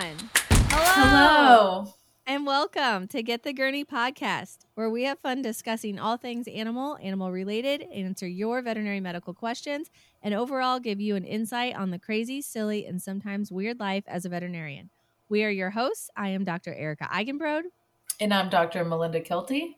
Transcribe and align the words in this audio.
everyone. 0.00 0.30
Hello. 0.50 1.94
And 2.26 2.46
welcome 2.46 3.08
to 3.08 3.22
Get 3.22 3.42
the 3.42 3.52
Gurney 3.52 3.84
podcast, 3.84 4.58
where 4.74 4.88
we 4.88 5.02
have 5.04 5.18
fun 5.18 5.42
discussing 5.42 5.98
all 5.98 6.16
things 6.16 6.46
animal, 6.48 6.96
animal 7.02 7.32
related, 7.32 7.82
answer 7.92 8.26
your 8.26 8.62
veterinary 8.62 9.00
medical 9.00 9.34
questions, 9.34 9.90
and 10.22 10.32
overall 10.32 10.78
give 10.78 11.00
you 11.00 11.16
an 11.16 11.24
insight 11.24 11.74
on 11.74 11.90
the 11.90 11.98
crazy, 11.98 12.40
silly, 12.40 12.86
and 12.86 13.02
sometimes 13.02 13.50
weird 13.50 13.80
life 13.80 14.04
as 14.06 14.24
a 14.24 14.28
veterinarian. 14.28 14.90
We 15.28 15.44
are 15.44 15.50
your 15.50 15.70
hosts. 15.70 16.08
I 16.16 16.28
am 16.28 16.44
Dr. 16.44 16.72
Erika 16.72 17.04
Eigenbrod. 17.04 17.62
And 18.20 18.32
I'm 18.32 18.48
Dr. 18.48 18.84
Melinda 18.84 19.20
Kilty. 19.20 19.76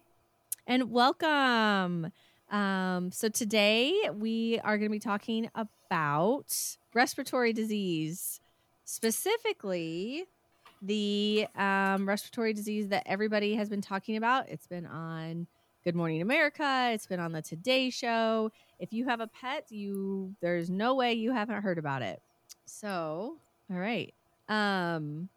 And 0.67 0.91
welcome. 0.91 2.13
Um, 2.51 3.11
so 3.13 3.29
today 3.29 3.95
we 4.13 4.61
are 4.63 4.77
going 4.77 4.91
to 4.91 4.95
be 4.95 5.01
talking 5.01 5.49
about 5.55 6.77
respiratory 6.95 7.53
disease, 7.53 8.42
specifically 8.93 10.27
the 10.83 11.47
um, 11.57 12.07
respiratory 12.07 12.53
disease 12.53 12.89
that 12.89 13.03
everybody 13.07 13.55
has 13.55 13.71
been 13.71 13.81
talking 13.81 14.19
about. 14.19 14.51
It's 14.51 14.67
been 14.67 14.85
on 14.85 15.47
Good 15.83 15.95
Morning 15.95 16.21
America. 16.21 16.91
It's 16.93 17.07
been 17.07 17.19
on 17.19 17.33
the 17.33 17.41
Today 17.41 17.89
Show. 17.89 18.53
If 18.79 18.93
you 18.93 19.07
have 19.07 19.21
a 19.21 19.29
pet, 19.29 19.65
you 19.71 20.35
there's 20.43 20.69
no 20.69 20.95
way 20.95 21.15
you 21.15 21.33
haven't 21.33 21.63
heard 21.63 21.79
about 21.79 22.03
it. 22.03 22.21
So, 22.67 23.39
all 23.73 23.79
right. 23.79 24.13
Um, 24.51 25.31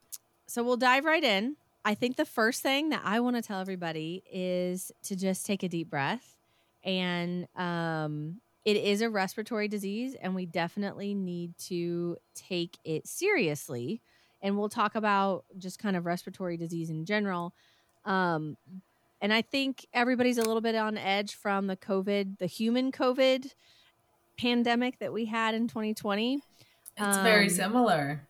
so 0.48 0.62
we'll 0.62 0.76
dive 0.76 1.06
right 1.06 1.24
in. 1.24 1.56
I 1.86 1.94
think 1.96 2.18
the 2.18 2.26
first 2.26 2.62
thing 2.62 2.90
that 2.90 3.04
I 3.06 3.22
want 3.22 3.38
to 3.38 3.42
tell 3.42 3.62
everybody 3.62 4.22
is 4.30 4.92
to 5.04 5.16
just 5.16 5.46
take 5.46 5.64
a 5.64 5.70
deep 5.70 5.90
breath. 5.90 6.36
And 6.84 7.48
um, 7.56 8.42
it 8.66 8.78
is 8.78 9.02
a 9.02 9.10
respiratory 9.10 9.68
disease, 9.68 10.16
and 10.20 10.36
we 10.36 10.46
definitely 10.46 11.14
need 11.14 11.58
to 11.68 12.18
take 12.34 12.78
it 12.84 13.08
seriously 13.08 14.02
and 14.46 14.58
we'll 14.58 14.70
talk 14.70 14.94
about 14.94 15.44
just 15.58 15.80
kind 15.80 15.96
of 15.96 16.06
respiratory 16.06 16.56
disease 16.56 16.92
in 16.92 17.04
general. 17.04 17.56
Um, 18.06 18.58
and 19.20 19.34
I 19.34 19.42
think 19.42 19.88
everybody's 19.92 20.38
a 20.38 20.44
little 20.44 20.62
bit 20.62 20.76
on 20.76 21.00
edge 21.00 21.34
from 21.34 21.66
the 21.66 21.76
COVID, 21.76 22.38
the 22.38 22.46
human 22.46 22.92
COVID 22.92 23.52
pandemic 24.38 25.00
that 25.00 25.12
we 25.12 25.26
had 25.26 25.56
in 25.56 25.68
2020. 25.68 26.36
It's 26.36 27.18
um, 27.18 27.24
very 27.24 27.50
similar. 27.50 28.22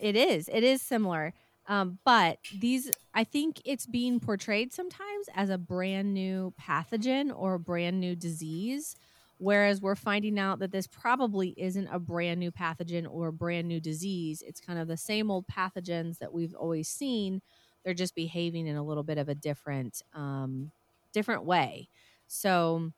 It 0.00 0.16
is. 0.16 0.48
It 0.50 0.64
is 0.64 0.80
similar. 0.80 1.34
Um, 1.68 1.98
but 2.06 2.38
these, 2.58 2.90
I 3.12 3.24
think 3.24 3.60
it's 3.66 3.84
being 3.84 4.18
portrayed 4.18 4.72
sometimes 4.72 5.28
as 5.34 5.50
a 5.50 5.58
brand 5.58 6.14
new 6.14 6.54
pathogen 6.58 7.30
or 7.36 7.54
a 7.54 7.60
brand 7.60 8.00
new 8.00 8.16
disease 8.16 8.96
Whereas 9.40 9.80
we're 9.80 9.94
finding 9.94 10.38
out 10.38 10.58
that 10.58 10.70
this 10.70 10.86
probably 10.86 11.54
isn't 11.56 11.88
a 11.90 11.98
brand 11.98 12.38
new 12.38 12.52
pathogen 12.52 13.06
or 13.10 13.32
brand 13.32 13.66
new 13.66 13.80
disease. 13.80 14.42
It's 14.46 14.60
kind 14.60 14.78
of 14.78 14.86
the 14.86 14.98
same 14.98 15.30
old 15.30 15.46
pathogens 15.46 16.18
that 16.18 16.30
we've 16.30 16.54
always 16.54 16.88
seen. 16.88 17.40
They're 17.82 17.94
just 17.94 18.14
behaving 18.14 18.66
in 18.66 18.76
a 18.76 18.82
little 18.82 19.02
bit 19.02 19.16
of 19.16 19.30
a 19.30 19.34
different, 19.34 20.02
um, 20.12 20.72
different 21.14 21.44
way. 21.44 21.88
So, 22.28 22.92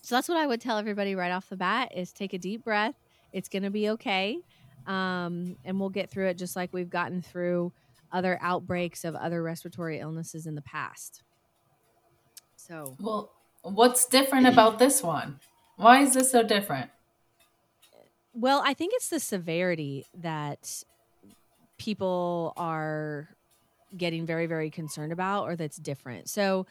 so 0.00 0.14
that's 0.14 0.30
what 0.30 0.38
I 0.38 0.46
would 0.46 0.62
tell 0.62 0.78
everybody 0.78 1.14
right 1.14 1.30
off 1.30 1.50
the 1.50 1.58
bat: 1.58 1.92
is 1.94 2.10
take 2.10 2.32
a 2.32 2.38
deep 2.38 2.64
breath. 2.64 2.94
It's 3.34 3.50
going 3.50 3.64
to 3.64 3.70
be 3.70 3.90
okay, 3.90 4.38
um, 4.86 5.58
and 5.66 5.78
we'll 5.78 5.90
get 5.90 6.08
through 6.10 6.28
it 6.28 6.38
just 6.38 6.56
like 6.56 6.72
we've 6.72 6.88
gotten 6.88 7.20
through 7.20 7.70
other 8.12 8.38
outbreaks 8.40 9.04
of 9.04 9.14
other 9.14 9.42
respiratory 9.42 9.98
illnesses 9.98 10.46
in 10.46 10.54
the 10.54 10.62
past. 10.62 11.22
So, 12.56 12.96
well, 12.98 13.30
what's 13.60 14.06
different 14.06 14.46
about 14.46 14.78
this 14.78 15.02
one? 15.02 15.38
Why 15.80 16.02
is 16.02 16.12
this 16.12 16.30
so 16.30 16.42
different? 16.42 16.90
Well, 18.34 18.62
I 18.64 18.74
think 18.74 18.92
it's 18.94 19.08
the 19.08 19.18
severity 19.18 20.06
that 20.18 20.84
people 21.78 22.52
are 22.58 23.28
getting 23.96 24.26
very, 24.26 24.44
very 24.44 24.68
concerned 24.68 25.10
about 25.10 25.44
or 25.44 25.56
that's 25.56 25.78
different. 25.78 26.28
So, 26.28 26.66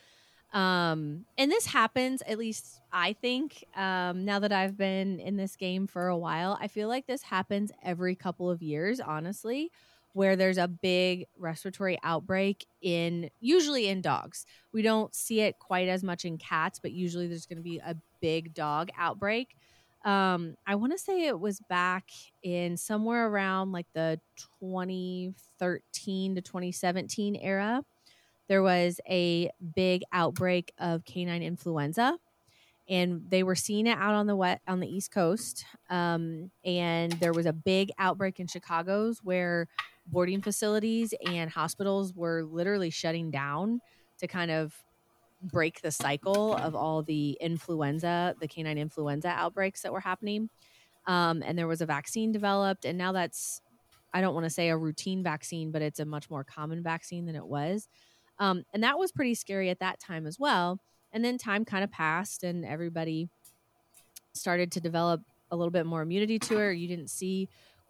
um, 0.54 1.26
and 1.40 1.52
this 1.52 1.66
happens, 1.66 2.22
at 2.22 2.38
least 2.38 2.82
I 2.94 3.14
think, 3.14 3.66
um, 3.76 4.26
now 4.26 4.38
that 4.40 4.52
I've 4.52 4.78
been 4.78 5.20
in 5.20 5.38
this 5.38 5.56
game 5.56 5.88
for 5.88 6.08
a 6.08 6.18
while, 6.18 6.56
I 6.62 6.68
feel 6.68 6.88
like 6.88 7.08
this 7.08 7.24
happens 7.24 7.72
every 7.84 8.14
couple 8.16 8.48
of 8.50 8.62
years, 8.62 9.00
honestly, 9.00 9.72
where 10.14 10.36
there's 10.36 10.58
a 10.58 10.68
big 10.68 11.26
respiratory 11.38 11.98
outbreak 12.04 12.66
in 12.82 13.30
usually 13.40 13.88
in 13.88 14.02
dogs. 14.02 14.46
We 14.74 14.82
don't 14.82 15.14
see 15.14 15.42
it 15.42 15.60
quite 15.60 15.88
as 15.88 16.04
much 16.04 16.26
in 16.26 16.38
cats, 16.38 16.80
but 16.80 16.92
usually 16.92 17.28
there's 17.28 17.46
going 17.46 17.58
to 17.58 17.64
be 17.64 17.78
a 17.80 17.96
big 18.22 18.54
dog 18.54 18.90
outbreak. 18.98 19.56
Um, 20.06 20.56
I 20.66 20.76
want 20.76 20.94
to 20.94 20.98
say 20.98 21.28
it 21.28 21.40
was 21.40 21.60
back 21.70 22.06
in 22.42 22.78
somewhere 22.78 23.28
around 23.28 23.72
like 23.72 23.88
the 23.94 24.20
2013 24.62 26.36
to 26.36 26.42
2017 26.42 27.36
era. 27.36 27.84
There 28.48 28.64
was 28.64 29.00
a 29.08 29.52
big 29.76 30.04
outbreak 30.12 30.74
of 30.80 31.06
canine 31.06 31.44
influenza 31.44 32.18
and 32.90 33.22
they 33.30 33.44
were 33.44 33.56
seeing 33.56 33.86
it 33.88 33.98
out 33.98 34.16
on 34.16 34.26
the 34.26 34.36
wet 34.36 34.62
on 34.68 34.80
the 34.80 34.88
east 34.88 35.12
coast 35.12 35.64
um, 35.90 36.50
and 36.66 37.12
there 37.14 37.32
was 37.32 37.46
a 37.46 37.54
big 37.54 37.92
outbreak 38.00 38.40
in 38.40 38.48
chicago's 38.48 39.20
where 39.24 39.68
boarding 40.12 40.42
facilities 40.42 41.14
and 41.26 41.50
hospitals 41.50 42.14
were 42.14 42.44
literally 42.44 42.90
shutting 42.90 43.32
down 43.32 43.80
to 44.20 44.28
kind 44.28 44.52
of 44.52 44.74
break 45.42 45.82
the 45.82 45.92
cycle 45.92 46.56
of 46.56 46.76
all 46.76 47.02
the 47.02 47.38
influenza, 47.40 48.36
the 48.42 48.48
canine 48.48 48.78
influenza 48.78 49.30
outbreaks 49.30 49.82
that 49.82 49.94
were 49.94 50.02
happening. 50.02 50.50
Um, 51.08 51.42
and 51.46 51.58
there 51.58 51.68
was 51.68 51.82
a 51.82 51.86
vaccine 51.86 52.32
developed, 52.32 52.86
and 52.86 52.98
now 52.98 53.12
that's, 53.12 53.62
I 54.14 54.22
don't 54.22 54.34
want 54.34 54.46
to 54.46 54.50
say 54.50 54.70
a 54.70 54.78
routine 54.78 55.24
vaccine, 55.24 55.72
but 55.72 55.82
it's 55.82 56.00
a 56.00 56.06
much 56.06 56.30
more 56.30 56.44
common 56.44 56.84
vaccine 56.84 57.26
than 57.26 57.36
it 57.36 57.46
was. 57.46 57.88
Um, 58.38 58.64
and 58.74 58.84
that 58.84 59.00
was 59.00 59.12
pretty 59.12 59.36
scary 59.36 59.70
at 59.70 59.80
that 59.80 60.00
time 60.00 60.28
as 60.28 60.38
well. 60.38 60.80
And 61.12 61.24
then 61.24 61.38
time 61.38 61.66
kind 61.66 61.84
of 61.84 61.92
passed, 61.92 62.44
and 62.44 62.66
everybody 62.66 63.30
started 64.34 64.72
to 64.74 64.80
develop 64.80 65.22
a 65.52 65.56
little 65.56 65.72
bit 65.72 65.86
more 65.86 66.02
immunity 66.02 66.38
to 66.38 66.60
it. 66.60 66.78
You 66.78 66.88
didn't 66.88 67.10
see 67.10 67.50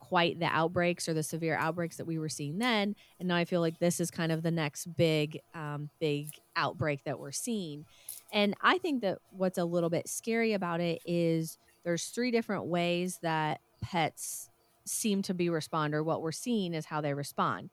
quite 0.10 0.40
the 0.40 0.48
outbreaks 0.48 1.08
or 1.08 1.14
the 1.14 1.22
severe 1.22 1.56
outbreaks 1.56 1.98
that 1.98 2.06
we 2.06 2.18
were 2.18 2.30
seeing 2.30 2.58
then. 2.58 2.96
And 3.20 3.28
now 3.28 3.36
i 3.36 3.46
feel 3.46 3.62
like 3.62 3.78
this 3.78 4.00
is 4.00 4.10
kind 4.10 4.32
of 4.32 4.42
the 4.42 4.52
next 4.52 4.88
big 4.98 5.40
um, 5.54 5.90
big 6.00 6.32
outbreak 6.56 7.04
that 7.04 7.20
we're 7.20 7.32
seeing. 7.32 7.86
And 8.34 8.56
i 8.62 8.80
think 8.80 9.02
that 9.02 9.20
what's 9.30 9.60
a 9.60 9.66
little 9.66 9.90
bit 9.90 10.10
scary 10.10 10.54
about 10.54 10.82
it 10.82 11.02
is 11.06 11.58
there's 11.84 12.08
three 12.08 12.32
different 12.32 12.66
ways 12.66 13.20
that 13.22 13.62
pets 13.82 14.50
seem 14.84 15.22
to 15.22 15.34
be 15.36 15.50
respond 15.50 15.94
or 15.94 16.04
what 16.04 16.22
we're 16.24 16.32
seeing 16.32 16.74
is 16.74 16.86
how 16.86 17.00
they 17.00 17.14
respond. 17.14 17.70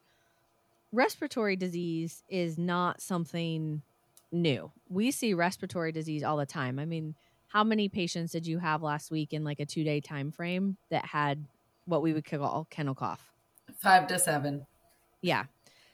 Respiratory 0.92 1.56
disease 1.56 2.22
is 2.28 2.58
not 2.58 3.00
something 3.00 3.80
new. 4.30 4.70
We 4.90 5.10
see 5.10 5.32
respiratory 5.32 5.90
disease 5.90 6.22
all 6.22 6.36
the 6.36 6.46
time. 6.46 6.78
I 6.78 6.84
mean 6.84 7.14
how 7.48 7.64
many 7.64 7.88
patients 7.88 8.32
did 8.32 8.46
you 8.46 8.58
have 8.58 8.82
last 8.82 9.10
week 9.10 9.32
in 9.32 9.42
like 9.44 9.60
a 9.60 9.64
two 9.64 9.84
day 9.84 10.00
time 10.00 10.30
frame 10.30 10.76
that 10.90 11.06
had 11.06 11.46
what 11.86 12.02
we 12.02 12.12
would 12.12 12.24
call 12.24 12.66
kennel 12.70 12.94
cough. 12.94 13.32
Five 13.78 14.06
to 14.08 14.18
seven. 14.18 14.66
Yeah. 15.22 15.44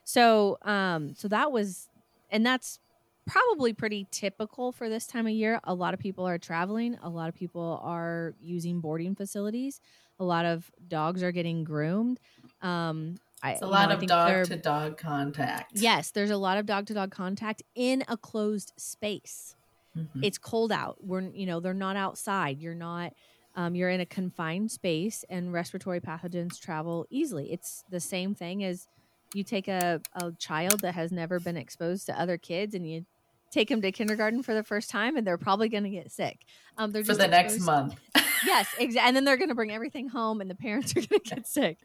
So, 0.04 0.58
um, 0.62 1.14
so 1.14 1.28
that 1.28 1.52
was, 1.52 1.88
and 2.30 2.44
that's 2.44 2.80
probably 3.26 3.72
pretty 3.72 4.06
typical 4.10 4.72
for 4.72 4.88
this 4.88 5.06
time 5.06 5.26
of 5.26 5.32
year. 5.32 5.60
A 5.64 5.74
lot 5.74 5.94
of 5.94 6.00
people 6.00 6.26
are 6.26 6.38
traveling. 6.38 6.98
A 7.02 7.08
lot 7.08 7.28
of 7.28 7.34
people 7.34 7.80
are 7.82 8.34
using 8.40 8.80
boarding 8.80 9.14
facilities. 9.14 9.80
A 10.18 10.24
lot 10.24 10.44
of 10.44 10.70
dogs 10.88 11.22
are 11.22 11.32
getting 11.32 11.64
groomed. 11.64 12.18
Um, 12.62 13.16
it's 13.44 13.62
a 13.62 13.66
lot 13.66 13.88
know, 13.88 13.96
of 13.96 14.06
dog 14.06 14.44
to 14.46 14.56
dog 14.56 14.98
contact. 14.98 15.72
Yes, 15.74 16.10
there's 16.10 16.30
a 16.30 16.36
lot 16.36 16.58
of 16.58 16.66
dog 16.66 16.86
to 16.86 16.94
dog 16.94 17.10
contact 17.10 17.62
in 17.74 18.04
a 18.08 18.16
closed 18.16 18.72
space. 18.76 19.56
Mm-hmm. 19.98 20.22
It's 20.22 20.38
cold 20.38 20.70
out. 20.70 20.98
We're, 21.04 21.22
you 21.22 21.46
know, 21.46 21.58
they're 21.58 21.74
not 21.74 21.96
outside. 21.96 22.60
You're 22.60 22.74
not 22.74 23.14
um, 23.54 23.74
you're 23.74 23.90
in 23.90 24.00
a 24.00 24.06
confined 24.06 24.70
space 24.70 25.24
and 25.28 25.52
respiratory 25.52 26.00
pathogens 26.00 26.58
travel 26.60 27.06
easily. 27.10 27.52
It's 27.52 27.84
the 27.90 28.00
same 28.00 28.34
thing 28.34 28.64
as 28.64 28.86
you 29.34 29.44
take 29.44 29.68
a, 29.68 30.00
a 30.14 30.32
child 30.32 30.80
that 30.80 30.94
has 30.94 31.12
never 31.12 31.40
been 31.40 31.56
exposed 31.56 32.06
to 32.06 32.20
other 32.20 32.38
kids 32.38 32.74
and 32.74 32.88
you 32.88 33.04
take 33.50 33.68
them 33.68 33.82
to 33.82 33.92
kindergarten 33.92 34.42
for 34.42 34.54
the 34.54 34.62
first 34.62 34.90
time 34.90 35.16
and 35.16 35.26
they're 35.26 35.38
probably 35.38 35.68
going 35.68 35.84
to 35.84 35.90
get 35.90 36.10
sick. 36.10 36.40
Um, 36.78 36.90
they're 36.90 37.04
for 37.04 37.14
the 37.14 37.28
next 37.28 37.60
month. 37.60 37.94
yes, 38.46 38.66
exactly. 38.78 39.06
And 39.08 39.14
then 39.14 39.24
they're 39.24 39.36
going 39.36 39.50
to 39.50 39.54
bring 39.54 39.70
everything 39.70 40.08
home 40.08 40.40
and 40.40 40.50
the 40.50 40.54
parents 40.54 40.92
are 40.92 41.00
going 41.06 41.20
to 41.20 41.34
get 41.34 41.46
sick. 41.46 41.78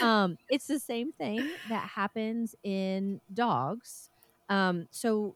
Um, 0.00 0.38
it's 0.48 0.66
the 0.66 0.78
same 0.78 1.12
thing 1.12 1.48
that 1.68 1.88
happens 1.88 2.54
in 2.62 3.20
dogs. 3.34 4.10
Um, 4.48 4.86
so 4.90 5.34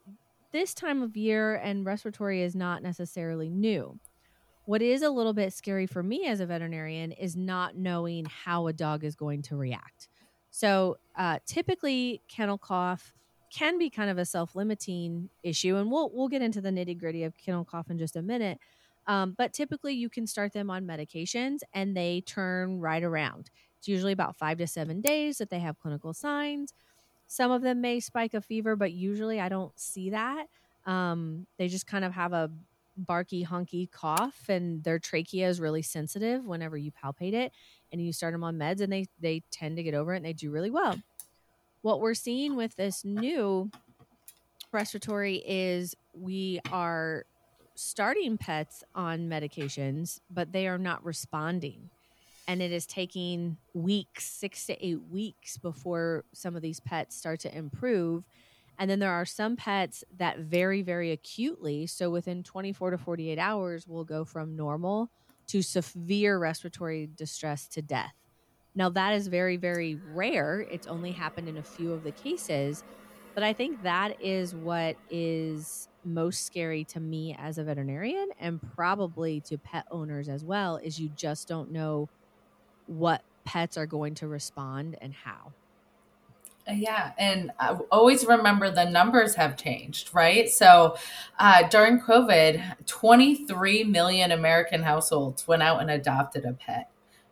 this 0.52 0.74
time 0.74 1.02
of 1.02 1.16
year 1.16 1.56
and 1.56 1.84
respiratory 1.84 2.42
is 2.42 2.54
not 2.54 2.82
necessarily 2.82 3.50
new. 3.50 3.98
What 4.64 4.80
is 4.80 5.02
a 5.02 5.10
little 5.10 5.32
bit 5.32 5.52
scary 5.52 5.86
for 5.86 6.02
me 6.02 6.26
as 6.26 6.40
a 6.40 6.46
veterinarian 6.46 7.12
is 7.12 7.36
not 7.36 7.76
knowing 7.76 8.26
how 8.26 8.68
a 8.68 8.72
dog 8.72 9.02
is 9.04 9.16
going 9.16 9.42
to 9.42 9.56
react. 9.56 10.08
So, 10.50 10.98
uh, 11.16 11.38
typically, 11.46 12.20
kennel 12.28 12.58
cough 12.58 13.12
can 13.50 13.78
be 13.78 13.90
kind 13.90 14.08
of 14.08 14.18
a 14.18 14.24
self-limiting 14.24 15.28
issue, 15.42 15.76
and 15.76 15.90
we'll 15.90 16.10
we'll 16.14 16.28
get 16.28 16.42
into 16.42 16.60
the 16.60 16.70
nitty 16.70 16.98
gritty 16.98 17.24
of 17.24 17.36
kennel 17.36 17.64
cough 17.64 17.90
in 17.90 17.98
just 17.98 18.16
a 18.16 18.22
minute. 18.22 18.58
Um, 19.06 19.34
but 19.36 19.52
typically, 19.52 19.94
you 19.94 20.08
can 20.08 20.26
start 20.26 20.52
them 20.52 20.70
on 20.70 20.86
medications, 20.86 21.58
and 21.74 21.96
they 21.96 22.20
turn 22.20 22.80
right 22.80 23.02
around. 23.02 23.50
It's 23.78 23.88
usually 23.88 24.12
about 24.12 24.36
five 24.36 24.58
to 24.58 24.66
seven 24.66 25.00
days 25.00 25.38
that 25.38 25.50
they 25.50 25.58
have 25.58 25.80
clinical 25.80 26.14
signs. 26.14 26.72
Some 27.26 27.50
of 27.50 27.62
them 27.62 27.80
may 27.80 27.98
spike 27.98 28.34
a 28.34 28.40
fever, 28.40 28.76
but 28.76 28.92
usually 28.92 29.40
I 29.40 29.48
don't 29.48 29.76
see 29.78 30.10
that. 30.10 30.46
Um, 30.86 31.46
they 31.58 31.68
just 31.68 31.86
kind 31.86 32.04
of 32.04 32.12
have 32.12 32.32
a 32.32 32.50
barky, 32.96 33.44
honky 33.44 33.90
cough, 33.90 34.48
and 34.48 34.82
their 34.84 34.98
trachea 34.98 35.48
is 35.48 35.60
really 35.60 35.82
sensitive 35.82 36.44
whenever 36.44 36.76
you 36.76 36.92
palpate 36.92 37.34
it. 37.34 37.52
And 37.92 38.00
you 38.00 38.12
start 38.12 38.32
them 38.32 38.44
on 38.44 38.56
meds, 38.56 38.80
and 38.80 38.92
they 38.92 39.06
they 39.20 39.42
tend 39.50 39.76
to 39.76 39.82
get 39.82 39.94
over 39.94 40.14
it, 40.14 40.18
and 40.18 40.24
they 40.24 40.32
do 40.32 40.50
really 40.50 40.70
well. 40.70 41.00
What 41.82 42.00
we're 42.00 42.14
seeing 42.14 42.56
with 42.56 42.76
this 42.76 43.04
new 43.04 43.70
respiratory 44.72 45.42
is 45.46 45.94
we 46.14 46.60
are 46.70 47.24
starting 47.74 48.38
pets 48.38 48.84
on 48.94 49.28
medications, 49.28 50.20
but 50.30 50.52
they 50.52 50.68
are 50.68 50.78
not 50.78 51.04
responding. 51.04 51.90
And 52.48 52.60
it 52.60 52.72
is 52.72 52.86
taking 52.86 53.56
weeks, 53.72 54.24
six 54.24 54.66
to 54.66 54.84
eight 54.84 55.00
weeks 55.10 55.56
before 55.56 56.24
some 56.32 56.56
of 56.56 56.62
these 56.62 56.80
pets 56.80 57.16
start 57.16 57.40
to 57.40 57.56
improve. 57.56 58.24
And 58.82 58.90
then 58.90 58.98
there 58.98 59.12
are 59.12 59.24
some 59.24 59.54
pets 59.54 60.02
that 60.18 60.40
very, 60.40 60.82
very 60.82 61.12
acutely, 61.12 61.86
so 61.86 62.10
within 62.10 62.42
24 62.42 62.90
to 62.90 62.98
48 62.98 63.38
hours, 63.38 63.86
will 63.86 64.02
go 64.02 64.24
from 64.24 64.56
normal 64.56 65.08
to 65.46 65.62
severe 65.62 66.36
respiratory 66.36 67.08
distress 67.14 67.68
to 67.68 67.80
death. 67.80 68.12
Now, 68.74 68.88
that 68.88 69.12
is 69.12 69.28
very, 69.28 69.56
very 69.56 70.00
rare. 70.12 70.66
It's 70.68 70.88
only 70.88 71.12
happened 71.12 71.48
in 71.48 71.58
a 71.58 71.62
few 71.62 71.92
of 71.92 72.02
the 72.02 72.10
cases. 72.10 72.82
But 73.36 73.44
I 73.44 73.52
think 73.52 73.84
that 73.84 74.20
is 74.20 74.52
what 74.52 74.96
is 75.08 75.86
most 76.04 76.44
scary 76.44 76.82
to 76.86 76.98
me 76.98 77.36
as 77.38 77.58
a 77.58 77.62
veterinarian 77.62 78.30
and 78.40 78.60
probably 78.74 79.40
to 79.42 79.58
pet 79.58 79.86
owners 79.92 80.28
as 80.28 80.42
well 80.42 80.78
is 80.78 80.98
you 80.98 81.08
just 81.10 81.46
don't 81.46 81.70
know 81.70 82.08
what 82.86 83.22
pets 83.44 83.76
are 83.76 83.86
going 83.86 84.16
to 84.16 84.26
respond 84.26 84.96
and 85.00 85.14
how. 85.14 85.52
Uh, 86.68 86.72
yeah, 86.74 87.12
and 87.18 87.50
I 87.58 87.76
always 87.90 88.24
remember 88.24 88.70
the 88.70 88.88
numbers 88.88 89.34
have 89.34 89.56
changed, 89.56 90.10
right? 90.14 90.48
So 90.48 90.96
uh, 91.38 91.68
during 91.68 92.00
COVID, 92.00 92.86
23 92.86 93.84
million 93.84 94.30
American 94.30 94.82
households 94.82 95.48
went 95.48 95.62
out 95.62 95.80
and 95.80 95.90
adopted 95.90 96.44
a 96.44 96.52
pet, 96.52 96.88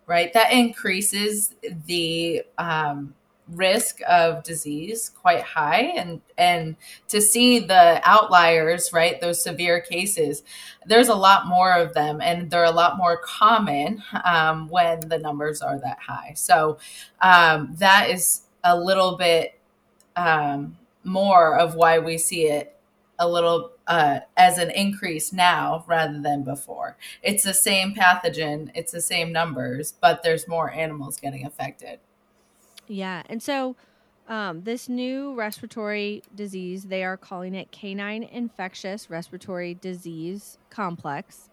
right? 0.06 0.32
That 0.32 0.52
increases 0.52 1.54
the 1.86 2.42
um, 2.58 3.14
risk 3.46 4.00
of 4.08 4.42
disease 4.42 5.10
quite 5.20 5.42
high 5.42 5.80
and 5.96 6.20
and 6.38 6.76
to 7.08 7.20
see 7.20 7.58
the 7.58 8.00
outliers 8.08 8.92
right 8.92 9.20
those 9.20 9.42
severe 9.42 9.80
cases 9.80 10.44
there's 10.86 11.08
a 11.08 11.14
lot 11.16 11.48
more 11.48 11.72
of 11.72 11.92
them 11.94 12.20
and 12.20 12.48
they're 12.48 12.62
a 12.62 12.70
lot 12.70 12.96
more 12.96 13.18
common 13.24 14.00
um, 14.24 14.68
when 14.68 15.00
the 15.08 15.18
numbers 15.18 15.62
are 15.62 15.80
that 15.80 15.98
high 15.98 16.32
so 16.36 16.78
um, 17.22 17.74
that 17.76 18.08
is 18.08 18.42
a 18.64 18.78
little 18.78 19.16
bit 19.16 19.58
um, 20.16 20.76
more 21.04 21.58
of 21.58 21.74
why 21.74 21.98
we 21.98 22.18
see 22.18 22.46
it 22.46 22.76
a 23.18 23.28
little 23.28 23.72
uh, 23.86 24.20
as 24.36 24.56
an 24.56 24.70
increase 24.70 25.32
now 25.32 25.84
rather 25.86 26.20
than 26.20 26.42
before. 26.42 26.96
It's 27.22 27.44
the 27.44 27.52
same 27.52 27.94
pathogen, 27.94 28.70
it's 28.74 28.92
the 28.92 29.00
same 29.00 29.30
numbers, 29.30 29.92
but 30.00 30.22
there's 30.22 30.48
more 30.48 30.70
animals 30.70 31.20
getting 31.20 31.44
affected. 31.44 31.98
Yeah. 32.86 33.22
And 33.28 33.42
so 33.42 33.76
um, 34.26 34.62
this 34.62 34.88
new 34.88 35.34
respiratory 35.34 36.22
disease, 36.34 36.84
they 36.84 37.04
are 37.04 37.16
calling 37.16 37.54
it 37.54 37.70
canine 37.72 38.22
infectious 38.22 39.10
respiratory 39.10 39.74
disease 39.74 40.56
complex. 40.70 41.50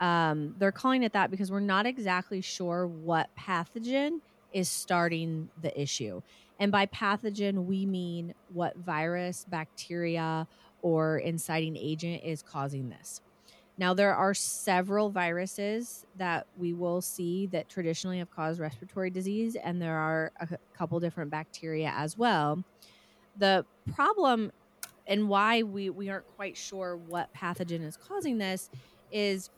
Um, 0.00 0.54
they're 0.58 0.72
calling 0.72 1.02
it 1.02 1.12
that 1.12 1.30
because 1.30 1.50
we're 1.50 1.60
not 1.60 1.86
exactly 1.86 2.40
sure 2.40 2.86
what 2.86 3.30
pathogen 3.38 4.20
is 4.52 4.68
starting 4.68 5.48
the 5.60 5.78
issue. 5.80 6.22
And 6.58 6.72
by 6.72 6.86
pathogen, 6.86 7.66
we 7.66 7.84
mean 7.86 8.34
what 8.52 8.76
virus, 8.76 9.46
bacteria, 9.48 10.46
or 10.82 11.18
inciting 11.18 11.76
agent 11.76 12.22
is 12.24 12.42
causing 12.42 12.88
this. 12.88 13.20
Now, 13.78 13.92
there 13.92 14.14
are 14.14 14.32
several 14.32 15.10
viruses 15.10 16.06
that 16.16 16.46
we 16.56 16.72
will 16.72 17.02
see 17.02 17.46
that 17.48 17.68
traditionally 17.68 18.18
have 18.18 18.30
caused 18.30 18.58
respiratory 18.58 19.10
disease, 19.10 19.54
and 19.54 19.82
there 19.82 19.98
are 19.98 20.32
a 20.40 20.48
couple 20.74 20.98
different 20.98 21.30
bacteria 21.30 21.92
as 21.94 22.16
well. 22.16 22.64
The 23.36 23.66
problem 23.94 24.50
and 25.06 25.28
why 25.28 25.62
we, 25.62 25.90
we 25.90 26.08
aren't 26.08 26.26
quite 26.36 26.56
sure 26.56 26.96
what 26.96 27.32
pathogen 27.34 27.84
is 27.84 27.96
causing 27.96 28.38
this 28.38 28.70
is 29.12 29.50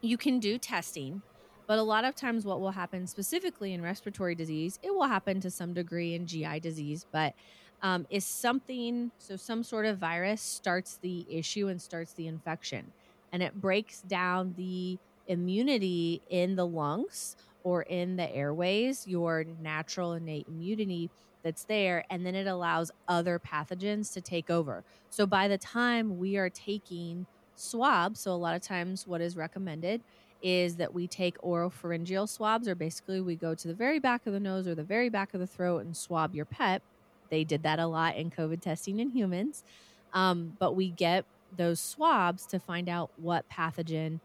you 0.00 0.16
can 0.16 0.40
do 0.40 0.58
testing, 0.58 1.22
but 1.66 1.78
a 1.78 1.82
lot 1.82 2.04
of 2.04 2.14
times, 2.14 2.44
what 2.44 2.60
will 2.60 2.70
happen 2.70 3.06
specifically 3.06 3.72
in 3.72 3.82
respiratory 3.82 4.34
disease, 4.34 4.78
it 4.82 4.94
will 4.94 5.06
happen 5.06 5.40
to 5.40 5.50
some 5.50 5.72
degree 5.72 6.14
in 6.14 6.26
GI 6.26 6.60
disease, 6.60 7.06
but 7.12 7.34
um, 7.82 8.06
is 8.10 8.24
something 8.24 9.10
so 9.18 9.36
some 9.36 9.64
sort 9.64 9.86
of 9.86 9.98
virus 9.98 10.40
starts 10.40 10.98
the 11.02 11.26
issue 11.28 11.66
and 11.68 11.82
starts 11.82 12.12
the 12.12 12.28
infection 12.28 12.92
and 13.32 13.42
it 13.42 13.60
breaks 13.60 14.02
down 14.02 14.54
the 14.56 14.98
immunity 15.26 16.20
in 16.28 16.54
the 16.54 16.66
lungs 16.66 17.36
or 17.64 17.82
in 17.82 18.16
the 18.16 18.30
airways, 18.34 19.06
your 19.06 19.44
natural 19.60 20.12
innate 20.12 20.46
immunity 20.48 21.10
that's 21.42 21.64
there, 21.64 22.04
and 22.10 22.24
then 22.26 22.34
it 22.34 22.46
allows 22.46 22.90
other 23.08 23.38
pathogens 23.38 24.12
to 24.12 24.20
take 24.20 24.50
over. 24.50 24.84
So 25.10 25.26
by 25.26 25.48
the 25.48 25.58
time 25.58 26.18
we 26.18 26.36
are 26.36 26.50
taking 26.50 27.26
swabs, 27.54 28.20
so 28.20 28.32
a 28.32 28.34
lot 28.34 28.54
of 28.54 28.62
times 28.62 29.06
what 29.06 29.20
is 29.20 29.36
recommended 29.36 30.02
is 30.42 30.76
that 30.76 30.92
we 30.92 31.06
take 31.06 31.38
oropharyngeal 31.38 32.28
swabs, 32.28 32.66
or 32.68 32.74
basically 32.74 33.20
we 33.20 33.36
go 33.36 33.54
to 33.54 33.68
the 33.68 33.74
very 33.74 33.98
back 33.98 34.26
of 34.26 34.32
the 34.32 34.40
nose 34.40 34.66
or 34.66 34.74
the 34.74 34.82
very 34.82 35.08
back 35.08 35.34
of 35.34 35.40
the 35.40 35.46
throat 35.46 35.84
and 35.84 35.96
swab 35.96 36.34
your 36.34 36.44
pet. 36.44 36.82
They 37.30 37.44
did 37.44 37.62
that 37.62 37.78
a 37.78 37.86
lot 37.86 38.16
in 38.16 38.30
COVID 38.30 38.60
testing 38.60 38.98
in 38.98 39.10
humans. 39.10 39.64
Um, 40.12 40.56
but 40.58 40.74
we 40.74 40.90
get 40.90 41.24
those 41.56 41.80
swabs 41.80 42.46
to 42.46 42.58
find 42.58 42.88
out 42.88 43.10
what 43.16 43.48
pathogen 43.48 44.20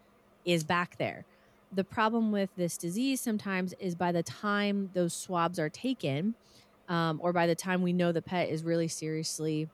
is 0.46 0.64
back 0.64 0.98
there. 0.98 1.26
The 1.74 1.84
problem 1.84 2.32
with 2.32 2.50
this 2.56 2.78
disease 2.78 3.22
sometimes 3.22 3.74
is 3.80 3.96
by 3.96 4.12
the 4.12 4.24
time 4.24 4.90
those 4.94 5.14
swabs 5.14 5.60
are 5.60 5.70
taken, 5.70 6.36
um, 6.88 7.20
or 7.22 7.34
by 7.34 7.48
the 7.48 7.56
time 7.56 7.82
we 7.82 7.94
know 7.94 8.12
the 8.12 8.22
pet 8.22 8.50
is 8.50 8.64
really 8.64 8.88
seriously 8.88 9.70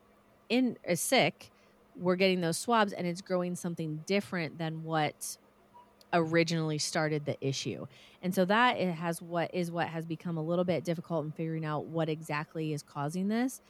in 0.49 0.77
is 0.87 0.99
sick, 0.99 1.51
we're 1.95 2.15
getting 2.15 2.41
those 2.41 2.57
swabs 2.57 2.93
and 2.93 3.05
it's 3.05 3.21
growing 3.21 3.55
something 3.55 4.01
different 4.05 4.57
than 4.57 4.83
what 4.83 5.37
originally 6.13 6.77
started 6.77 7.25
the 7.25 7.37
issue. 7.45 7.85
And 8.21 8.33
so 8.33 8.45
that 8.45 8.77
it 8.77 8.93
has 8.93 9.21
what 9.21 9.53
is 9.53 9.71
what 9.71 9.87
has 9.87 10.05
become 10.05 10.37
a 10.37 10.43
little 10.43 10.65
bit 10.65 10.83
difficult 10.83 11.25
in 11.25 11.31
figuring 11.31 11.65
out 11.65 11.85
what 11.85 12.07
exactly 12.09 12.73
is 12.73 12.83
causing 12.83 13.27
this 13.27 13.61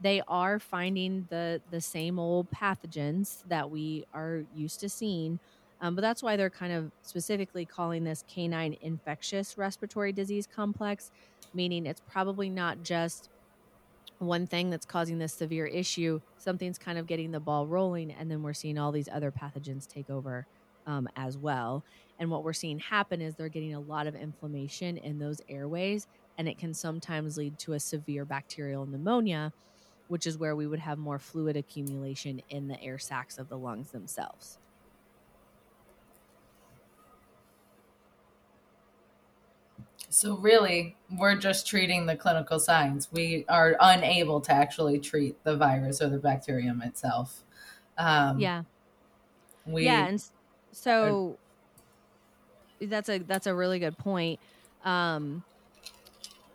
they 0.00 0.22
are 0.28 0.58
finding 0.58 1.26
the 1.30 1.60
the 1.70 1.80
same 1.80 2.18
old 2.18 2.50
pathogens 2.50 3.42
that 3.48 3.70
we 3.70 4.04
are 4.12 4.44
used 4.54 4.80
to 4.80 4.88
seeing. 4.88 5.38
Um, 5.80 5.94
but 5.94 6.02
that's 6.02 6.22
why 6.22 6.36
they're 6.36 6.50
kind 6.50 6.72
of 6.72 6.90
specifically 7.02 7.64
calling 7.64 8.04
this 8.04 8.24
canine 8.28 8.76
infectious 8.80 9.58
respiratory 9.58 10.12
disease 10.12 10.46
complex, 10.46 11.10
meaning 11.52 11.84
it's 11.86 12.00
probably 12.00 12.48
not 12.48 12.82
just 12.82 13.28
one 14.18 14.46
thing 14.46 14.70
that's 14.70 14.86
causing 14.86 15.18
this 15.18 15.34
severe 15.34 15.66
issue. 15.66 16.20
Something's 16.38 16.78
kind 16.78 16.96
of 16.96 17.06
getting 17.06 17.32
the 17.32 17.40
ball 17.40 17.66
rolling, 17.66 18.12
and 18.12 18.30
then 18.30 18.42
we're 18.42 18.54
seeing 18.54 18.78
all 18.78 18.92
these 18.92 19.08
other 19.08 19.30
pathogens 19.32 19.86
take 19.86 20.08
over 20.08 20.46
um, 20.86 21.08
as 21.16 21.36
well. 21.36 21.84
And 22.18 22.30
what 22.30 22.44
we're 22.44 22.52
seeing 22.52 22.78
happen 22.78 23.20
is 23.20 23.34
they're 23.34 23.48
getting 23.48 23.74
a 23.74 23.80
lot 23.80 24.06
of 24.06 24.14
inflammation 24.14 24.98
in 24.98 25.18
those 25.18 25.40
airways, 25.48 26.06
and 26.38 26.48
it 26.48 26.58
can 26.58 26.74
sometimes 26.74 27.36
lead 27.36 27.58
to 27.60 27.72
a 27.72 27.80
severe 27.80 28.24
bacterial 28.24 28.86
pneumonia 28.86 29.52
which 30.08 30.26
is 30.26 30.38
where 30.38 30.54
we 30.54 30.66
would 30.66 30.80
have 30.80 30.98
more 30.98 31.18
fluid 31.18 31.56
accumulation 31.56 32.42
in 32.48 32.68
the 32.68 32.80
air 32.82 32.98
sacs 32.98 33.38
of 33.38 33.48
the 33.48 33.58
lungs 33.58 33.90
themselves. 33.90 34.58
So, 40.10 40.36
really, 40.36 40.96
we're 41.10 41.34
just 41.34 41.66
treating 41.66 42.06
the 42.06 42.14
clinical 42.14 42.60
signs. 42.60 43.08
We 43.10 43.44
are 43.48 43.76
unable 43.80 44.40
to 44.42 44.52
actually 44.52 45.00
treat 45.00 45.42
the 45.42 45.56
virus 45.56 46.00
or 46.00 46.08
the 46.08 46.18
bacterium 46.18 46.82
itself. 46.82 47.42
Um, 47.98 48.38
yeah. 48.38 48.62
We, 49.66 49.86
yeah. 49.86 50.06
And 50.06 50.24
so 50.74 51.38
are, 52.80 52.86
that's 52.86 53.08
a 53.08 53.18
that's 53.18 53.46
a 53.46 53.54
really 53.54 53.78
good 53.78 53.96
point. 53.96 54.40
Um, 54.84 55.44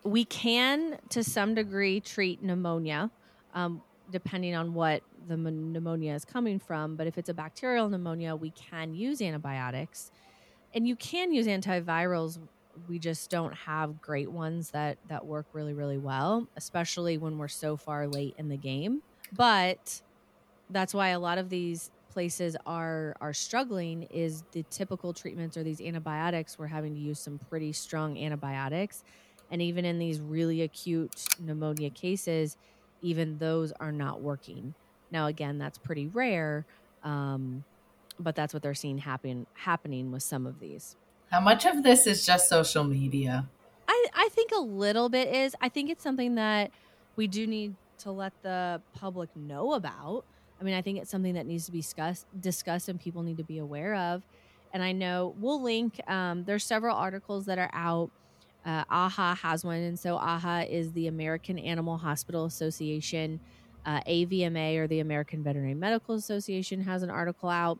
we 0.03 0.25
can, 0.25 0.97
to 1.09 1.23
some 1.23 1.55
degree, 1.55 1.99
treat 1.99 2.41
pneumonia 2.41 3.11
um, 3.53 3.81
depending 4.11 4.55
on 4.55 4.73
what 4.73 5.03
the 5.27 5.37
pneumonia 5.37 6.13
is 6.13 6.25
coming 6.25 6.59
from. 6.59 6.95
But 6.95 7.07
if 7.07 7.17
it's 7.17 7.29
a 7.29 7.33
bacterial 7.33 7.89
pneumonia, 7.89 8.35
we 8.35 8.51
can 8.51 8.93
use 8.93 9.21
antibiotics, 9.21 10.11
and 10.73 10.87
you 10.87 10.95
can 10.95 11.33
use 11.33 11.47
antivirals. 11.47 12.39
We 12.87 12.99
just 12.99 13.29
don't 13.29 13.53
have 13.53 14.01
great 14.01 14.31
ones 14.31 14.71
that 14.71 14.97
that 15.07 15.25
work 15.25 15.47
really 15.53 15.73
really 15.73 15.97
well, 15.97 16.47
especially 16.55 17.17
when 17.17 17.37
we're 17.37 17.47
so 17.47 17.77
far 17.77 18.07
late 18.07 18.35
in 18.37 18.49
the 18.49 18.57
game. 18.57 19.01
But 19.33 20.01
that's 20.69 20.93
why 20.93 21.09
a 21.09 21.19
lot 21.19 21.37
of 21.37 21.49
these 21.49 21.91
places 22.09 22.55
are 22.65 23.15
are 23.21 23.33
struggling 23.33 24.03
is 24.03 24.43
the 24.51 24.63
typical 24.69 25.13
treatments 25.13 25.55
or 25.57 25.63
these 25.63 25.81
antibiotics. 25.81 26.57
We're 26.57 26.67
having 26.67 26.93
to 26.93 26.99
use 26.99 27.19
some 27.19 27.39
pretty 27.49 27.71
strong 27.73 28.17
antibiotics. 28.17 29.03
And 29.51 29.61
even 29.61 29.85
in 29.85 29.97
these 29.97 30.19
really 30.19 30.61
acute 30.61 31.25
pneumonia 31.39 31.89
cases 31.89 32.57
even 33.01 33.37
those 33.37 33.71
are 33.79 33.91
not 33.91 34.21
working. 34.21 34.73
Now 35.11 35.27
again 35.27 35.57
that's 35.57 35.77
pretty 35.77 36.07
rare 36.07 36.65
um, 37.03 37.63
but 38.19 38.35
that's 38.35 38.53
what 38.53 38.61
they're 38.61 38.73
seeing 38.73 38.97
happen 38.97 39.47
happening 39.53 40.11
with 40.11 40.23
some 40.23 40.45
of 40.45 40.59
these. 40.59 40.95
How 41.31 41.39
much 41.39 41.65
of 41.65 41.83
this 41.83 42.07
is 42.07 42.25
just 42.25 42.49
social 42.49 42.83
media? 42.83 43.47
I 43.87 44.05
i 44.13 44.29
think 44.31 44.51
a 44.51 44.59
little 44.59 45.09
bit 45.09 45.33
is. 45.33 45.55
I 45.61 45.69
think 45.69 45.89
it's 45.89 46.03
something 46.03 46.35
that 46.35 46.71
we 47.15 47.27
do 47.27 47.47
need 47.47 47.75
to 47.99 48.11
let 48.11 48.33
the 48.43 48.81
public 48.93 49.29
know 49.35 49.73
about 49.73 50.25
I 50.59 50.63
mean, 50.63 50.73
I 50.73 50.81
think 50.81 50.99
it's 50.99 51.09
something 51.09 51.33
that 51.35 51.45
needs 51.45 51.65
to 51.65 51.71
be 51.71 51.79
discussed, 51.79 52.25
discussed 52.39 52.89
and 52.89 52.99
people 52.99 53.23
need 53.23 53.37
to 53.37 53.43
be 53.43 53.59
aware 53.59 53.95
of. 53.95 54.23
And 54.73 54.83
I 54.83 54.91
know 54.91 55.35
we'll 55.39 55.61
link, 55.61 55.99
um, 56.07 56.43
there's 56.43 56.63
several 56.63 56.95
articles 56.95 57.45
that 57.45 57.57
are 57.57 57.69
out. 57.73 58.11
Uh, 58.65 58.83
AAHA 58.85 59.37
has 59.37 59.63
one. 59.63 59.77
And 59.77 59.97
so 59.97 60.17
AHA 60.17 60.65
is 60.69 60.91
the 60.91 61.07
American 61.07 61.57
Animal 61.57 61.97
Hospital 61.97 62.45
Association. 62.45 63.39
Uh, 63.85 64.01
AVMA 64.01 64.77
or 64.77 64.87
the 64.87 64.99
American 64.99 65.41
Veterinary 65.41 65.73
Medical 65.73 66.15
Association 66.15 66.81
has 66.81 67.01
an 67.01 67.09
article 67.09 67.49
out. 67.49 67.79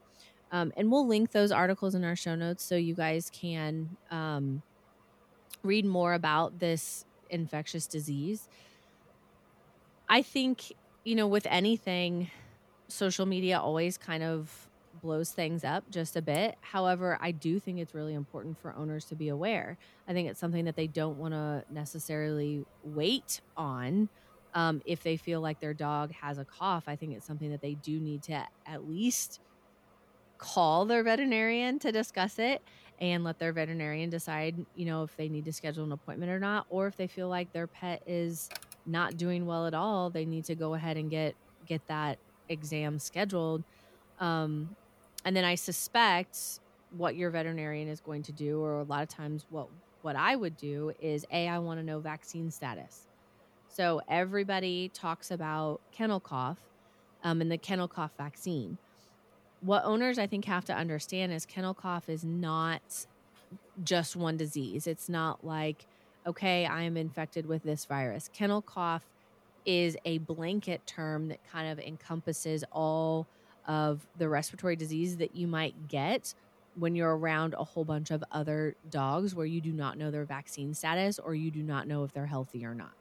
Um, 0.51 0.71
and 0.77 0.89
we'll 0.91 1.05
link 1.05 1.31
those 1.31 1.51
articles 1.51 1.93
in 1.93 2.03
our 2.03 2.15
show 2.15 2.35
notes 2.35 2.63
so 2.63 2.75
you 2.75 2.95
guys 2.95 3.29
can 3.31 3.97
um, 4.09 4.63
read 5.61 5.85
more 5.85 6.13
about 6.13 6.59
this 6.59 7.05
infectious 7.29 7.85
disease. 7.85 8.47
I 10.07 10.21
think, 10.21 10.73
you 11.03 11.15
know, 11.15 11.27
with 11.27 11.45
anything, 11.49 12.31
social 12.89 13.25
media 13.25 13.59
always 13.59 13.97
kind 13.97 14.23
of 14.23 14.69
blows 15.01 15.31
things 15.31 15.63
up 15.63 15.89
just 15.89 16.15
a 16.15 16.21
bit. 16.21 16.57
However, 16.61 17.17
I 17.21 17.31
do 17.31 17.59
think 17.59 17.79
it's 17.79 17.93
really 17.93 18.13
important 18.13 18.59
for 18.59 18.75
owners 18.75 19.05
to 19.05 19.15
be 19.15 19.29
aware. 19.29 19.77
I 20.07 20.13
think 20.13 20.29
it's 20.29 20.39
something 20.39 20.65
that 20.65 20.75
they 20.75 20.87
don't 20.87 21.17
want 21.17 21.33
to 21.33 21.63
necessarily 21.71 22.65
wait 22.83 23.41
on. 23.55 24.09
Um, 24.53 24.81
if 24.85 25.03
they 25.03 25.15
feel 25.15 25.41
like 25.41 25.59
their 25.59 25.73
dog 25.73 26.11
has 26.13 26.37
a 26.37 26.45
cough, 26.45 26.85
I 26.87 26.95
think 26.95 27.13
it's 27.13 27.25
something 27.25 27.51
that 27.51 27.61
they 27.61 27.75
do 27.75 27.99
need 27.99 28.23
to 28.23 28.43
at 28.65 28.89
least 28.89 29.39
call 30.37 30.85
their 30.85 31.03
veterinarian 31.03 31.79
to 31.79 31.91
discuss 31.91 32.39
it 32.39 32.61
and 32.99 33.23
let 33.23 33.39
their 33.39 33.53
veterinarian 33.53 34.09
decide, 34.09 34.65
you 34.75 34.85
know, 34.85 35.03
if 35.03 35.15
they 35.15 35.29
need 35.29 35.45
to 35.45 35.53
schedule 35.53 35.83
an 35.83 35.91
appointment 35.91 36.31
or 36.31 36.39
not, 36.39 36.65
or 36.69 36.87
if 36.87 36.97
they 36.97 37.07
feel 37.07 37.29
like 37.29 37.53
their 37.53 37.67
pet 37.67 38.01
is 38.07 38.49
not 38.85 39.17
doing 39.17 39.45
well 39.45 39.67
at 39.67 39.73
all, 39.73 40.09
they 40.09 40.25
need 40.25 40.45
to 40.45 40.55
go 40.55 40.73
ahead 40.73 40.97
and 40.97 41.09
get 41.09 41.35
get 41.65 41.85
that 41.87 42.17
exam 42.49 42.99
scheduled. 42.99 43.63
Um, 44.19 44.75
and 45.25 45.35
then 45.35 45.45
I 45.45 45.55
suspect 45.55 46.59
what 46.97 47.15
your 47.15 47.29
veterinarian 47.29 47.87
is 47.87 48.01
going 48.01 48.23
to 48.23 48.31
do, 48.31 48.61
or 48.61 48.79
a 48.79 48.83
lot 48.83 49.03
of 49.03 49.09
times 49.09 49.45
what 49.49 49.67
what 50.01 50.15
I 50.15 50.35
would 50.35 50.57
do 50.57 50.93
is 51.01 51.25
a 51.31 51.47
I 51.47 51.59
want 51.59 51.79
to 51.79 51.85
know 51.85 51.99
vaccine 51.99 52.51
status. 52.51 53.07
So 53.67 54.01
everybody 54.07 54.89
talks 54.93 55.29
about 55.29 55.81
kennel 55.91 56.19
cough 56.19 56.59
um, 57.23 57.41
and 57.41 57.51
the 57.51 57.57
kennel 57.57 57.87
cough 57.87 58.11
vaccine. 58.17 58.77
What 59.61 59.83
owners 59.83 60.17
I 60.17 60.25
think 60.25 60.45
have 60.45 60.65
to 60.65 60.73
understand 60.73 61.33
is 61.33 61.45
kennel 61.45 61.73
cough 61.73 62.09
is 62.09 62.23
not 62.23 62.81
just 63.83 64.15
one 64.15 64.37
disease. 64.37 64.87
It's 64.87 65.09
not 65.09 65.45
like 65.45 65.85
okay, 66.27 66.65
I 66.65 66.83
am 66.83 66.97
infected 66.97 67.47
with 67.47 67.63
this 67.63 67.85
virus. 67.85 68.29
Kennel 68.33 68.61
cough 68.61 69.03
is 69.69 69.95
a 70.03 70.17
blanket 70.17 70.81
term 70.87 71.27
that 71.27 71.37
kind 71.51 71.71
of 71.71 71.77
encompasses 71.77 72.63
all 72.71 73.27
of 73.67 74.03
the 74.17 74.27
respiratory 74.27 74.75
disease 74.75 75.17
that 75.17 75.35
you 75.35 75.45
might 75.45 75.87
get 75.87 76.33
when 76.73 76.95
you're 76.95 77.15
around 77.15 77.53
a 77.53 77.63
whole 77.63 77.85
bunch 77.85 78.09
of 78.09 78.23
other 78.31 78.75
dogs 78.89 79.35
where 79.35 79.45
you 79.45 79.61
do 79.61 79.71
not 79.71 79.95
know 79.95 80.09
their 80.09 80.25
vaccine 80.25 80.73
status 80.73 81.19
or 81.19 81.35
you 81.35 81.51
do 81.51 81.61
not 81.61 81.87
know 81.87 82.03
if 82.03 82.11
they're 82.13 82.25
healthy 82.25 82.65
or 82.65 82.73
not. 82.73 82.93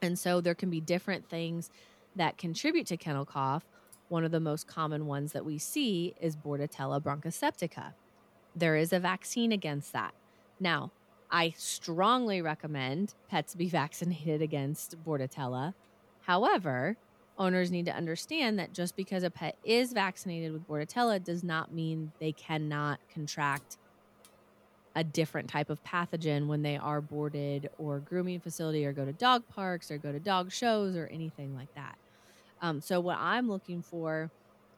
And 0.00 0.18
so 0.18 0.40
there 0.40 0.54
can 0.54 0.70
be 0.70 0.80
different 0.80 1.28
things 1.28 1.68
that 2.16 2.38
contribute 2.38 2.86
to 2.86 2.96
kennel 2.96 3.26
cough. 3.26 3.66
One 4.08 4.24
of 4.24 4.30
the 4.30 4.40
most 4.40 4.66
common 4.66 5.04
ones 5.04 5.32
that 5.32 5.44
we 5.44 5.58
see 5.58 6.14
is 6.18 6.34
Bordetella 6.34 7.02
bronchoseptica. 7.02 7.92
There 8.56 8.76
is 8.76 8.90
a 8.90 8.98
vaccine 9.00 9.52
against 9.52 9.92
that. 9.92 10.14
Now, 10.58 10.92
I 11.34 11.52
strongly 11.56 12.40
recommend 12.42 13.14
pets 13.28 13.56
be 13.56 13.68
vaccinated 13.80 14.40
against 14.40 15.04
Bordetella. 15.04 15.74
However, 16.22 16.96
owners 17.36 17.72
need 17.72 17.86
to 17.86 17.92
understand 17.92 18.60
that 18.60 18.72
just 18.72 18.94
because 18.94 19.24
a 19.24 19.30
pet 19.30 19.56
is 19.64 19.92
vaccinated 19.92 20.52
with 20.52 20.68
Bordetella 20.68 21.22
does 21.22 21.42
not 21.42 21.72
mean 21.72 22.12
they 22.20 22.30
cannot 22.30 23.00
contract 23.12 23.78
a 24.94 25.02
different 25.02 25.50
type 25.50 25.70
of 25.70 25.82
pathogen 25.82 26.46
when 26.46 26.62
they 26.62 26.76
are 26.76 27.00
boarded 27.00 27.68
or 27.78 27.98
grooming 27.98 28.38
facility 28.38 28.86
or 28.86 28.92
go 28.92 29.04
to 29.04 29.12
dog 29.12 29.42
parks 29.48 29.90
or 29.90 29.98
go 29.98 30.12
to 30.12 30.20
dog 30.20 30.52
shows 30.52 30.94
or 30.94 31.08
anything 31.08 31.52
like 31.56 31.74
that. 31.74 31.98
Um, 32.62 32.80
so 32.80 33.00
what 33.00 33.18
I'm 33.18 33.48
looking 33.48 33.82
for 33.82 34.30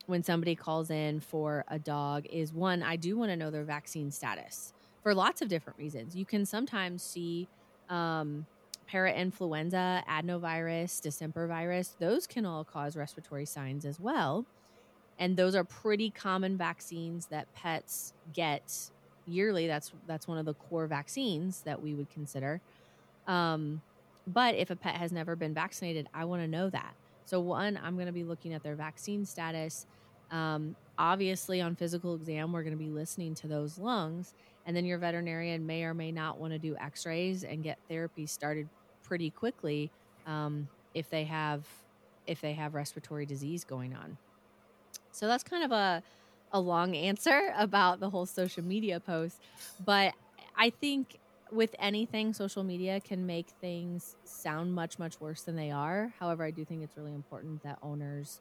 when 0.06 0.22
somebody 0.22 0.54
calls 0.54 0.88
in 0.88 1.20
for 1.20 1.66
a 1.68 1.78
dog 1.78 2.24
is 2.32 2.50
one, 2.50 2.82
I 2.82 2.96
do 2.96 3.18
want 3.18 3.30
to 3.30 3.36
know 3.36 3.50
their 3.50 3.64
vaccine 3.64 4.10
status 4.10 4.72
for 5.06 5.14
lots 5.14 5.40
of 5.40 5.46
different 5.46 5.78
reasons. 5.78 6.16
You 6.16 6.24
can 6.24 6.44
sometimes 6.44 7.00
see 7.00 7.46
um, 7.88 8.44
parainfluenza, 8.92 10.04
adenovirus, 10.04 11.00
distemper 11.00 11.46
virus. 11.46 11.94
Those 12.00 12.26
can 12.26 12.44
all 12.44 12.64
cause 12.64 12.96
respiratory 12.96 13.46
signs 13.46 13.84
as 13.84 14.00
well. 14.00 14.44
And 15.20 15.36
those 15.36 15.54
are 15.54 15.62
pretty 15.62 16.10
common 16.10 16.56
vaccines 16.56 17.26
that 17.26 17.46
pets 17.54 18.14
get 18.34 18.90
yearly. 19.28 19.68
That's 19.68 19.92
that's 20.08 20.26
one 20.26 20.38
of 20.38 20.44
the 20.44 20.54
core 20.54 20.88
vaccines 20.88 21.60
that 21.60 21.80
we 21.80 21.94
would 21.94 22.10
consider. 22.10 22.60
Um, 23.28 23.82
but 24.26 24.56
if 24.56 24.70
a 24.70 24.76
pet 24.76 24.96
has 24.96 25.12
never 25.12 25.36
been 25.36 25.54
vaccinated, 25.54 26.08
I 26.12 26.24
want 26.24 26.42
to 26.42 26.48
know 26.48 26.68
that. 26.68 26.94
So 27.26 27.38
one, 27.38 27.78
I'm 27.80 27.94
going 27.94 28.06
to 28.06 28.12
be 28.12 28.24
looking 28.24 28.52
at 28.52 28.64
their 28.64 28.74
vaccine 28.74 29.24
status. 29.24 29.86
Um, 30.32 30.74
obviously, 30.98 31.60
on 31.60 31.76
physical 31.76 32.16
exam, 32.16 32.52
we're 32.52 32.64
going 32.64 32.76
to 32.76 32.84
be 32.84 32.90
listening 32.90 33.36
to 33.36 33.46
those 33.46 33.78
lungs 33.78 34.34
and 34.66 34.76
then 34.76 34.84
your 34.84 34.98
veterinarian 34.98 35.64
may 35.64 35.84
or 35.84 35.94
may 35.94 36.12
not 36.12 36.38
want 36.38 36.52
to 36.52 36.58
do 36.58 36.76
x-rays 36.78 37.44
and 37.44 37.62
get 37.62 37.78
therapy 37.88 38.26
started 38.26 38.68
pretty 39.02 39.30
quickly 39.30 39.90
um, 40.26 40.68
if 40.94 41.08
they 41.08 41.24
have 41.24 41.64
if 42.26 42.40
they 42.40 42.52
have 42.54 42.74
respiratory 42.74 43.24
disease 43.24 43.62
going 43.62 43.94
on. 43.94 44.18
So 45.12 45.28
that's 45.28 45.44
kind 45.44 45.64
of 45.64 45.72
a 45.72 46.02
a 46.52 46.60
long 46.60 46.94
answer 46.94 47.52
about 47.56 48.00
the 48.00 48.10
whole 48.10 48.26
social 48.26 48.62
media 48.62 49.00
post 49.00 49.42
but 49.84 50.14
i 50.56 50.70
think 50.70 51.18
with 51.52 51.74
anything 51.78 52.32
social 52.32 52.62
media 52.64 53.00
can 53.00 53.26
make 53.26 53.46
things 53.60 54.16
sound 54.24 54.72
much 54.74 54.98
much 54.98 55.20
worse 55.20 55.42
than 55.42 55.56
they 55.56 55.70
are. 55.70 56.12
However 56.18 56.44
i 56.44 56.50
do 56.50 56.64
think 56.64 56.82
it's 56.82 56.96
really 56.96 57.14
important 57.14 57.62
that 57.62 57.78
owners 57.82 58.40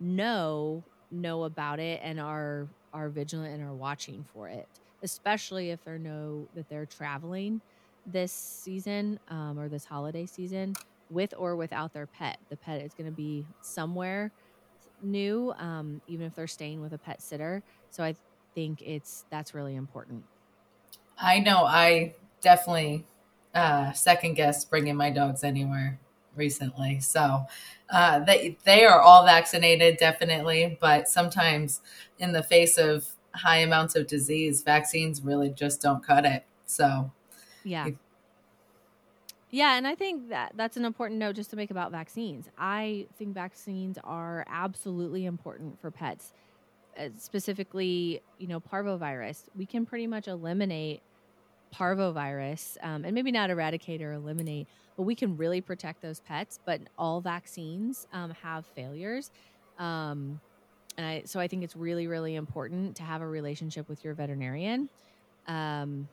know 0.00 0.82
know 1.10 1.44
about 1.44 1.78
it 1.78 2.00
and 2.02 2.18
are 2.18 2.66
are 2.92 3.08
vigilant 3.08 3.54
and 3.54 3.62
are 3.62 3.74
watching 3.74 4.24
for 4.32 4.48
it 4.48 4.68
especially 5.04 5.70
if 5.70 5.84
they 5.84 5.98
know 5.98 6.48
that 6.54 6.68
they're 6.70 6.86
traveling 6.86 7.62
this 8.06 8.32
season 8.32 9.20
um, 9.28 9.58
or 9.58 9.68
this 9.70 9.86
holiday 9.86 10.26
season 10.26 10.78
with 11.10 11.34
or 11.38 11.56
without 11.56 11.92
their 11.94 12.08
pet. 12.08 12.38
The 12.50 12.56
pet 12.58 12.82
is 12.82 12.94
going 12.94 13.06
to 13.06 13.12
be 13.12 13.48
somewhere 13.62 14.32
new, 15.00 15.52
um, 15.58 16.02
even 16.06 16.26
if 16.26 16.34
they're 16.34 16.46
staying 16.46 16.80
with 16.80 16.92
a 16.92 16.98
pet 16.98 17.22
sitter. 17.22 17.64
So 17.90 18.04
I 18.04 18.16
think 18.54 18.82
it's 18.82 19.26
that's 19.30 19.54
really 19.54 19.76
important. 19.76 20.26
I 21.18 21.40
know. 21.40 21.64
I 21.64 22.16
definitely 22.40 23.06
uh, 23.54 23.92
second 23.92 24.34
guess 24.34 24.64
bringing 24.64 24.96
my 24.96 25.10
dogs 25.10 25.44
anywhere 25.44 26.00
recently. 26.34 27.00
So 27.00 27.46
uh, 27.90 28.20
they 28.20 28.58
they 28.64 28.84
are 28.84 29.00
all 29.00 29.24
vaccinated, 29.24 29.98
definitely. 29.98 30.76
But 30.80 31.08
sometimes, 31.08 31.80
in 32.18 32.32
the 32.32 32.42
face 32.42 32.78
of 32.78 33.13
high 33.34 33.58
amounts 33.58 33.96
of 33.96 34.06
disease, 34.06 34.62
vaccines 34.62 35.22
really 35.22 35.50
just 35.50 35.82
don't 35.82 36.04
cut 36.04 36.24
it. 36.24 36.44
So, 36.66 37.10
yeah. 37.64 37.88
yeah, 39.50 39.76
and 39.76 39.86
I 39.86 39.94
think 39.94 40.30
that 40.30 40.52
that's 40.54 40.76
an 40.76 40.84
important 40.84 41.18
note 41.18 41.36
just 41.36 41.50
to 41.50 41.56
make 41.56 41.70
about 41.70 41.90
vaccines. 41.90 42.48
I 42.56 43.06
think 43.18 43.34
vaccines 43.34 43.98
are 44.02 44.44
absolutely 44.48 45.26
important 45.26 45.80
for 45.80 45.90
pets. 45.90 46.32
Uh, 46.96 47.08
specifically, 47.18 48.22
you 48.38 48.46
know, 48.46 48.60
parvovirus. 48.60 49.42
We 49.56 49.66
can 49.66 49.84
pretty 49.84 50.06
much 50.06 50.28
eliminate 50.28 51.02
parvovirus 51.74 52.76
um, 52.84 53.04
and 53.04 53.12
maybe 53.12 53.32
not 53.32 53.50
eradicate 53.50 54.00
or 54.00 54.12
eliminate, 54.12 54.68
but 54.96 55.02
we 55.02 55.16
can 55.16 55.36
really 55.36 55.60
protect 55.60 56.02
those 56.02 56.20
pets. 56.20 56.60
But 56.64 56.82
all 56.96 57.20
vaccines 57.20 58.06
um, 58.12 58.30
have 58.42 58.64
failures. 58.76 59.32
Um, 59.76 60.40
and 60.96 61.06
I 61.06 61.22
so 61.24 61.40
I 61.40 61.48
think 61.48 61.64
it's 61.64 61.76
really 61.76 62.06
really 62.06 62.34
important 62.34 62.96
to 62.96 63.02
have 63.02 63.20
a 63.20 63.26
relationship 63.26 63.88
with 63.88 64.04
your 64.04 64.14
veterinarian, 64.14 64.88
um, 65.46 66.08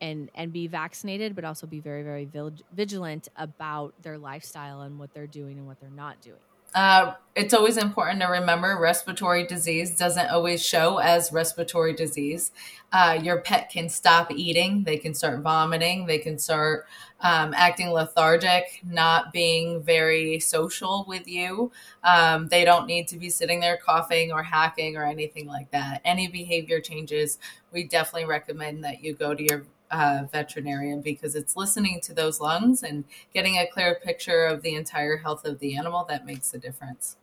and 0.00 0.30
and 0.34 0.52
be 0.52 0.66
vaccinated, 0.66 1.34
but 1.34 1.44
also 1.44 1.66
be 1.66 1.80
very 1.80 2.02
very 2.02 2.28
vigilant 2.74 3.28
about 3.36 3.94
their 4.02 4.18
lifestyle 4.18 4.82
and 4.82 4.98
what 4.98 5.12
they're 5.14 5.26
doing 5.26 5.58
and 5.58 5.66
what 5.66 5.80
they're 5.80 5.90
not 5.90 6.20
doing. 6.20 6.36
Uh, 6.74 7.14
it's 7.34 7.54
always 7.54 7.78
important 7.78 8.20
to 8.20 8.26
remember 8.26 8.78
respiratory 8.78 9.46
disease 9.46 9.96
doesn't 9.96 10.28
always 10.30 10.62
show 10.64 10.98
as 10.98 11.32
respiratory 11.32 11.94
disease. 11.94 12.52
Uh, 12.92 13.18
your 13.22 13.40
pet 13.40 13.70
can 13.70 13.88
stop 13.88 14.30
eating, 14.30 14.84
they 14.84 14.98
can 14.98 15.14
start 15.14 15.40
vomiting, 15.40 16.04
they 16.06 16.18
can 16.18 16.38
start 16.38 16.84
um, 17.20 17.54
acting 17.56 17.90
lethargic, 17.90 18.82
not 18.84 19.32
being 19.32 19.82
very 19.82 20.40
social 20.40 21.06
with 21.08 21.26
you. 21.26 21.72
Um, 22.04 22.48
they 22.48 22.66
don't 22.66 22.86
need 22.86 23.08
to 23.08 23.16
be 23.16 23.30
sitting 23.30 23.60
there 23.60 23.78
coughing 23.78 24.30
or 24.30 24.42
hacking 24.42 24.98
or 24.98 25.04
anything 25.04 25.46
like 25.46 25.70
that. 25.70 26.02
Any 26.04 26.28
behavior 26.28 26.80
changes, 26.80 27.38
we 27.72 27.84
definitely 27.84 28.28
recommend 28.28 28.84
that 28.84 29.02
you 29.02 29.14
go 29.14 29.34
to 29.34 29.42
your 29.42 29.64
uh, 29.92 30.24
veterinarian 30.32 31.00
because 31.00 31.34
it's 31.34 31.56
listening 31.56 32.00
to 32.00 32.14
those 32.14 32.40
lungs 32.40 32.82
and 32.82 33.04
getting 33.32 33.56
a 33.58 33.66
clear 33.66 34.00
picture 34.02 34.44
of 34.46 34.62
the 34.62 34.74
entire 34.74 35.18
health 35.18 35.44
of 35.44 35.58
the 35.58 35.76
animal 35.76 36.04
that 36.08 36.26
makes 36.26 36.52
a 36.54 36.58
difference. 36.58 37.16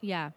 Yeah. 0.00 0.30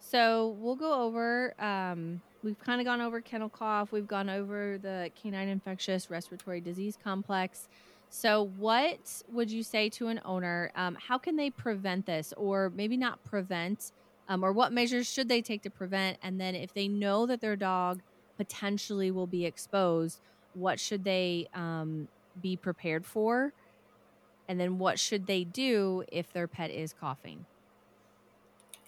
So 0.00 0.56
we'll 0.58 0.76
go 0.76 1.02
over. 1.02 1.54
Um, 1.58 2.20
we've 2.42 2.58
kind 2.58 2.80
of 2.80 2.84
gone 2.84 3.00
over 3.00 3.20
kennel 3.20 3.48
cough. 3.48 3.92
We've 3.92 4.06
gone 4.06 4.28
over 4.28 4.78
the 4.78 5.10
canine 5.20 5.48
infectious 5.48 6.10
respiratory 6.10 6.60
disease 6.60 6.98
complex. 7.02 7.68
So, 8.10 8.50
what 8.58 9.22
would 9.32 9.50
you 9.50 9.64
say 9.64 9.88
to 9.90 10.06
an 10.08 10.20
owner? 10.24 10.70
Um, 10.76 10.96
how 11.00 11.18
can 11.18 11.34
they 11.34 11.50
prevent 11.50 12.06
this, 12.06 12.32
or 12.36 12.70
maybe 12.76 12.96
not 12.96 13.24
prevent, 13.24 13.90
um, 14.28 14.44
or 14.44 14.52
what 14.52 14.72
measures 14.72 15.10
should 15.10 15.28
they 15.28 15.42
take 15.42 15.62
to 15.62 15.70
prevent? 15.70 16.18
And 16.22 16.40
then, 16.40 16.54
if 16.54 16.72
they 16.72 16.86
know 16.86 17.26
that 17.26 17.40
their 17.40 17.56
dog 17.56 18.02
potentially 18.36 19.10
will 19.10 19.26
be 19.26 19.44
exposed, 19.44 20.20
what 20.54 20.80
should 20.80 21.04
they 21.04 21.48
um, 21.54 22.08
be 22.40 22.56
prepared 22.56 23.04
for? 23.06 23.52
And 24.48 24.60
then, 24.60 24.78
what 24.78 24.98
should 24.98 25.26
they 25.26 25.44
do 25.44 26.04
if 26.12 26.32
their 26.32 26.46
pet 26.46 26.70
is 26.70 26.92
coughing? 26.92 27.46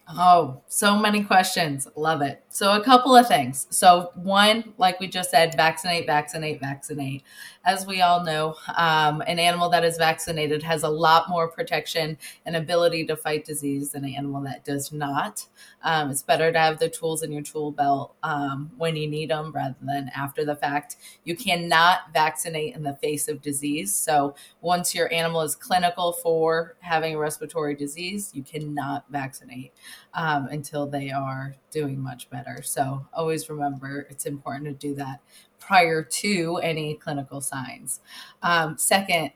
Oh, 0.08 0.62
so 0.68 0.96
many 0.96 1.24
questions. 1.24 1.88
Love 1.96 2.22
it. 2.22 2.40
So, 2.48 2.80
a 2.80 2.84
couple 2.84 3.16
of 3.16 3.26
things. 3.26 3.66
So, 3.70 4.12
one, 4.14 4.72
like 4.78 5.00
we 5.00 5.08
just 5.08 5.32
said, 5.32 5.56
vaccinate, 5.56 6.06
vaccinate, 6.06 6.60
vaccinate. 6.60 7.24
As 7.64 7.88
we 7.88 8.00
all 8.02 8.22
know, 8.22 8.54
um, 8.76 9.20
an 9.22 9.40
animal 9.40 9.68
that 9.70 9.84
is 9.84 9.98
vaccinated 9.98 10.62
has 10.62 10.84
a 10.84 10.88
lot 10.88 11.28
more 11.28 11.48
protection 11.48 12.16
and 12.46 12.54
ability 12.54 13.04
to 13.06 13.16
fight 13.16 13.44
disease 13.44 13.90
than 13.90 14.04
an 14.04 14.14
animal 14.14 14.40
that 14.42 14.64
does 14.64 14.92
not. 14.92 15.44
Um, 15.82 16.10
it's 16.10 16.22
better 16.22 16.52
to 16.52 16.58
have 16.58 16.78
the 16.78 16.88
tools 16.88 17.24
in 17.24 17.32
your 17.32 17.42
tool 17.42 17.72
belt 17.72 18.14
um, 18.22 18.70
when 18.78 18.94
you 18.94 19.08
need 19.08 19.30
them 19.30 19.50
rather 19.50 19.74
than 19.82 20.12
after 20.14 20.44
the 20.44 20.54
fact. 20.54 20.96
You 21.24 21.34
cannot 21.34 22.12
vaccinate 22.12 22.76
in 22.76 22.84
the 22.84 22.94
face 23.02 23.26
of 23.26 23.42
disease. 23.42 23.92
So, 23.92 24.36
once 24.60 24.94
your 24.94 25.12
animal 25.12 25.40
is 25.40 25.56
clinical 25.56 26.12
for 26.12 26.76
having 26.78 27.16
a 27.16 27.18
respiratory 27.18 27.74
disease, 27.74 28.30
you 28.32 28.44
cannot 28.44 29.04
vaccinate 29.10 29.72
um, 30.14 30.48
until 30.48 30.86
they 30.86 31.10
are 31.10 31.54
doing 31.70 32.00
much 32.00 32.30
better. 32.30 32.62
So 32.62 33.06
always 33.12 33.48
remember 33.48 34.06
it's 34.10 34.26
important 34.26 34.66
to 34.66 34.88
do 34.88 34.94
that 34.96 35.20
prior 35.58 36.02
to 36.02 36.60
any 36.62 36.94
clinical 36.94 37.40
signs. 37.40 38.00
Um, 38.42 38.78
second, 38.78 39.32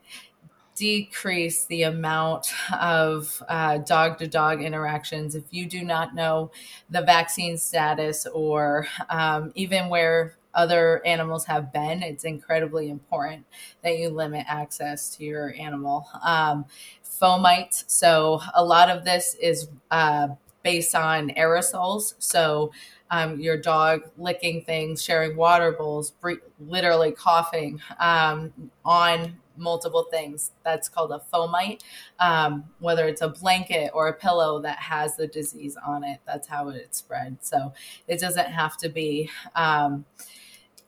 decrease 0.81 1.67
the 1.67 1.83
amount 1.83 2.49
of 2.73 3.43
dog 3.85 4.19
to 4.19 4.27
dog 4.27 4.63
interactions. 4.63 5.35
If 5.35 5.45
you 5.51 5.67
do 5.67 5.83
not 5.83 6.15
know 6.15 6.51
the 6.89 7.03
vaccine 7.03 7.59
status 7.59 8.27
or 8.27 8.87
um, 9.11 9.53
even 9.55 9.89
where 9.91 10.37
other 10.55 11.05
animals 11.07 11.45
have 11.45 11.73
been, 11.73 12.03
it's 12.03 12.25
incredibly 12.25 12.89
important 12.89 13.45
that 13.83 13.99
you 13.99 14.09
limit 14.09 14.47
access 14.49 15.15
to 15.17 15.25
your 15.25 15.55
animal. 15.59 16.09
Um, 16.25 16.65
fomite. 17.05 17.85
So, 17.87 18.41
a 18.55 18.65
lot 18.65 18.89
of 18.89 19.05
this 19.05 19.37
is 19.41 19.69
uh, 19.91 20.29
based 20.63 20.95
on 20.95 21.31
aerosols. 21.31 22.15
So, 22.19 22.73
um, 23.11 23.41
your 23.41 23.57
dog 23.57 24.03
licking 24.17 24.63
things, 24.65 25.03
sharing 25.03 25.37
water 25.37 25.73
bowls, 25.73 26.13
bre- 26.13 26.35
literally 26.61 27.13
coughing 27.13 27.81
um, 27.99 28.53
on 28.85 29.37
multiple 29.57 30.07
things. 30.11 30.53
That's 30.65 30.89
called 30.89 31.13
a 31.13 31.23
fomite. 31.33 31.83
Um, 32.19 32.65
whether 32.79 33.07
it's 33.07 33.21
a 33.21 33.29
blanket 33.29 33.91
or 33.95 34.09
a 34.09 34.15
pillow 34.15 34.61
that 34.63 34.79
has 34.79 35.17
the 35.17 35.27
disease 35.27 35.77
on 35.85 36.05
it, 36.05 36.21
that's 36.27 36.49
how 36.49 36.69
it 36.69 36.95
spread. 36.95 37.39
So 37.41 37.73
it 38.09 38.21
doesn't 38.21 38.51
have 38.51 38.77
to 38.79 38.89
be 38.89 39.31
um, 39.55 40.05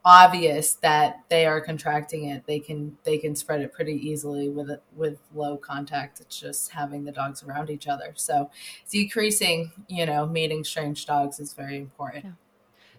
obvious 0.05 0.75
that 0.75 1.21
they 1.29 1.47
are 1.47 1.61
contracting 1.61 2.25
it 2.25 2.45
they 2.47 2.59
can 2.59 2.97
they 3.05 3.19
can 3.19 3.37
spread 3.37 3.61
it 3.61 3.73
pretty 3.73 3.95
easily 3.95 4.49
with 4.49 4.71
with 4.97 5.19
low 5.35 5.57
contact. 5.57 6.21
It's 6.21 6.41
just 6.41 6.73
having 6.73 7.05
the 7.05 7.13
dogs 7.13 7.43
around 7.45 7.71
each 7.71 7.87
other. 7.87 8.13
So 8.17 8.51
decreasing 8.91 9.71
you 9.89 10.05
know 10.07 10.27
meeting 10.27 10.65
strange 10.65 11.07
dogs 11.07 11.39
is 11.39 11.53
very 11.53 11.77
important. 11.79 12.25
Yeah. 12.25 12.31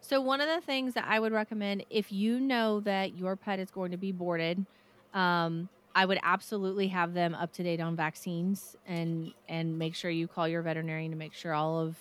so 0.02 0.22
one 0.22 0.40
of 0.42 0.48
the 0.48 0.62
things 0.62 0.94
that 0.94 1.06
i 1.08 1.20
would 1.20 1.32
recommend 1.32 1.86
if 1.90 2.12
you 2.12 2.40
know 2.40 2.80
that 2.82 3.18
your 3.18 3.36
pet 3.36 3.60
is 3.60 3.70
going 3.72 3.92
to 3.92 3.98
be 3.98 4.12
boarded 4.12 4.66
um, 5.14 5.70
i 5.96 6.06
would 6.06 6.20
absolutely 6.24 6.88
have 6.88 7.14
them 7.14 7.34
up 7.36 7.52
to 7.54 7.64
date 7.64 7.80
on 7.80 7.96
vaccines 7.96 8.76
and 8.88 9.32
and 9.48 9.78
make 9.78 9.96
sure 9.96 10.12
you 10.12 10.28
call 10.28 10.48
your 10.48 10.62
veterinarian 10.62 11.12
to 11.12 11.18
make 11.18 11.34
sure 11.34 11.54
all 11.54 11.80
of 11.80 11.96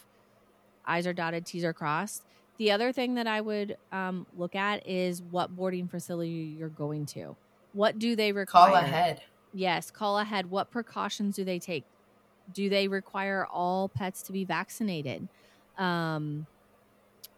i's 0.86 1.06
are 1.06 1.12
dotted 1.12 1.46
t's 1.46 1.64
are 1.64 1.72
crossed 1.72 2.24
the 2.58 2.70
other 2.70 2.92
thing 2.92 3.14
that 3.14 3.26
I 3.26 3.40
would 3.40 3.76
um, 3.90 4.26
look 4.36 4.54
at 4.54 4.86
is 4.86 5.22
what 5.22 5.54
boarding 5.54 5.88
facility 5.88 6.54
you're 6.58 6.68
going 6.68 7.06
to. 7.06 7.36
What 7.72 7.98
do 7.98 8.14
they 8.14 8.32
require? 8.32 8.70
Call 8.70 8.76
ahead. 8.76 9.22
Yes, 9.54 9.90
call 9.90 10.18
ahead. 10.18 10.50
What 10.50 10.70
precautions 10.70 11.36
do 11.36 11.44
they 11.44 11.58
take? 11.58 11.84
Do 12.52 12.68
they 12.68 12.88
require 12.88 13.46
all 13.46 13.88
pets 13.88 14.22
to 14.24 14.32
be 14.32 14.44
vaccinated? 14.44 15.28
Um, 15.78 16.46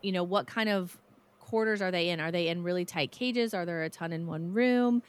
you 0.02 0.12
know, 0.12 0.24
what 0.24 0.46
kind 0.46 0.68
of 0.68 0.96
quarters 1.40 1.80
are 1.80 1.90
they 1.90 2.08
in? 2.08 2.20
Are 2.20 2.30
they 2.30 2.48
in 2.48 2.62
really 2.62 2.84
tight 2.84 3.12
cages? 3.12 3.54
Are 3.54 3.64
there 3.64 3.84
a 3.84 3.90
ton 3.90 4.12
in 4.12 4.26
one 4.26 4.52
room? 4.52 5.02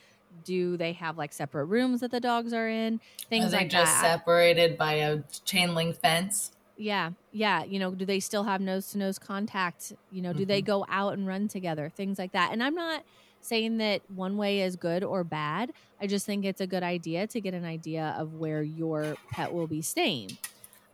Do 0.44 0.78
they 0.78 0.94
have 0.94 1.18
like 1.18 1.34
separate 1.34 1.66
rooms 1.66 2.02
that 2.02 2.12
the 2.12 2.20
dogs 2.20 2.54
are 2.54 2.68
in? 2.68 3.00
Things 3.30 3.46
are 3.46 3.50
they 3.50 3.58
like 3.58 3.70
just 3.70 4.02
that. 4.02 4.20
separated 4.20 4.78
by 4.78 4.94
a 4.94 5.24
chain 5.46 5.74
link 5.74 5.96
fence? 5.96 6.52
Yeah. 6.78 7.12
Yeah. 7.32 7.64
You 7.64 7.80
know, 7.80 7.92
do 7.92 8.06
they 8.06 8.20
still 8.20 8.44
have 8.44 8.62
nose 8.62 8.92
to 8.92 8.98
nose 8.98 9.20
contact? 9.20 9.94
You 10.12 10.22
know, 10.22 10.34
do 10.34 10.40
mm-hmm. 10.40 10.48
they 10.48 10.62
go 10.62 10.86
out 10.90 11.14
and 11.14 11.26
run 11.28 11.48
together? 11.48 11.90
Things 11.90 12.20
like 12.20 12.34
that. 12.34 12.52
And 12.52 12.62
I'm 12.62 12.76
not 12.76 13.04
saying 13.42 13.78
that 13.78 14.02
one 14.10 14.38
way 14.38 14.62
is 14.62 14.76
good 14.76 15.04
or 15.04 15.24
bad. 15.24 15.72
I 16.02 16.08
just 16.08 16.26
think 16.26 16.46
it's 16.46 16.62
a 16.62 16.68
good 16.68 16.84
idea 16.84 17.28
to 17.28 17.40
get 17.40 17.54
an 17.54 17.64
idea 17.64 18.16
of 18.18 18.34
where 18.34 18.64
your 18.64 19.16
pet 19.32 19.54
will 19.54 19.68
be 19.68 19.82
staying. 19.82 20.38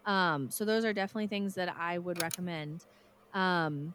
Um, 0.05 0.51
so 0.51 0.65
those 0.65 0.83
are 0.85 0.93
definitely 0.93 1.27
things 1.27 1.55
that 1.55 1.73
I 1.77 1.97
would 1.97 2.21
recommend. 2.21 2.85
Um, 3.33 3.93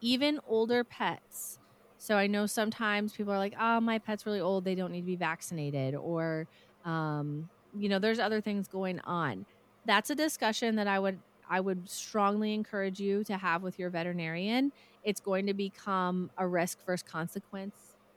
even 0.00 0.40
older 0.46 0.84
pets. 0.84 1.58
So 1.98 2.16
I 2.16 2.28
know 2.28 2.46
sometimes 2.46 3.14
people 3.14 3.32
are 3.32 3.38
like, 3.38 3.54
"Oh, 3.58 3.80
my 3.80 3.98
pet's 3.98 4.26
really 4.26 4.38
old; 4.38 4.64
they 4.64 4.76
don't 4.76 4.92
need 4.92 5.00
to 5.00 5.06
be 5.06 5.16
vaccinated," 5.16 5.96
or, 5.96 6.46
um, 6.84 7.48
you 7.76 7.88
know, 7.88 7.98
there's 7.98 8.20
other 8.20 8.40
things 8.40 8.68
going 8.68 9.00
on 9.00 9.46
that's 9.86 10.10
a 10.10 10.14
discussion 10.14 10.76
that 10.76 10.86
I 10.86 10.98
would 10.98 11.18
I 11.48 11.60
would 11.60 11.88
strongly 11.88 12.54
encourage 12.54 13.00
you 13.00 13.24
to 13.24 13.36
have 13.36 13.62
with 13.62 13.78
your 13.78 13.90
veterinarian. 13.90 14.72
It's 15.04 15.20
going 15.20 15.46
to 15.46 15.54
become 15.54 16.30
a 16.36 16.46
risk 16.46 16.84
first 16.84 17.06
consequence 17.06 17.74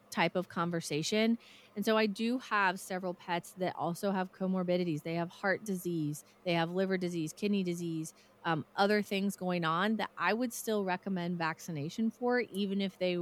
type 0.09 0.35
of 0.35 0.49
conversation. 0.49 1.37
And 1.75 1.85
so 1.85 1.95
I 1.95 2.07
do 2.07 2.39
have 2.39 2.79
several 2.79 3.13
pets 3.13 3.53
that 3.59 3.75
also 3.77 4.11
have 4.11 4.33
comorbidities. 4.33 5.03
They 5.03 5.15
have 5.15 5.29
heart 5.29 5.63
disease, 5.63 6.23
they 6.45 6.53
have 6.53 6.71
liver 6.71 6.97
disease, 6.97 7.31
kidney 7.31 7.63
disease, 7.63 8.13
um, 8.45 8.65
other 8.75 9.01
things 9.01 9.35
going 9.35 9.65
on 9.65 9.97
that 9.97 10.09
I 10.17 10.33
would 10.33 10.53
still 10.53 10.83
recommend 10.83 11.37
vaccination 11.37 12.09
for, 12.09 12.39
even 12.39 12.81
if 12.81 12.97
they, 12.97 13.17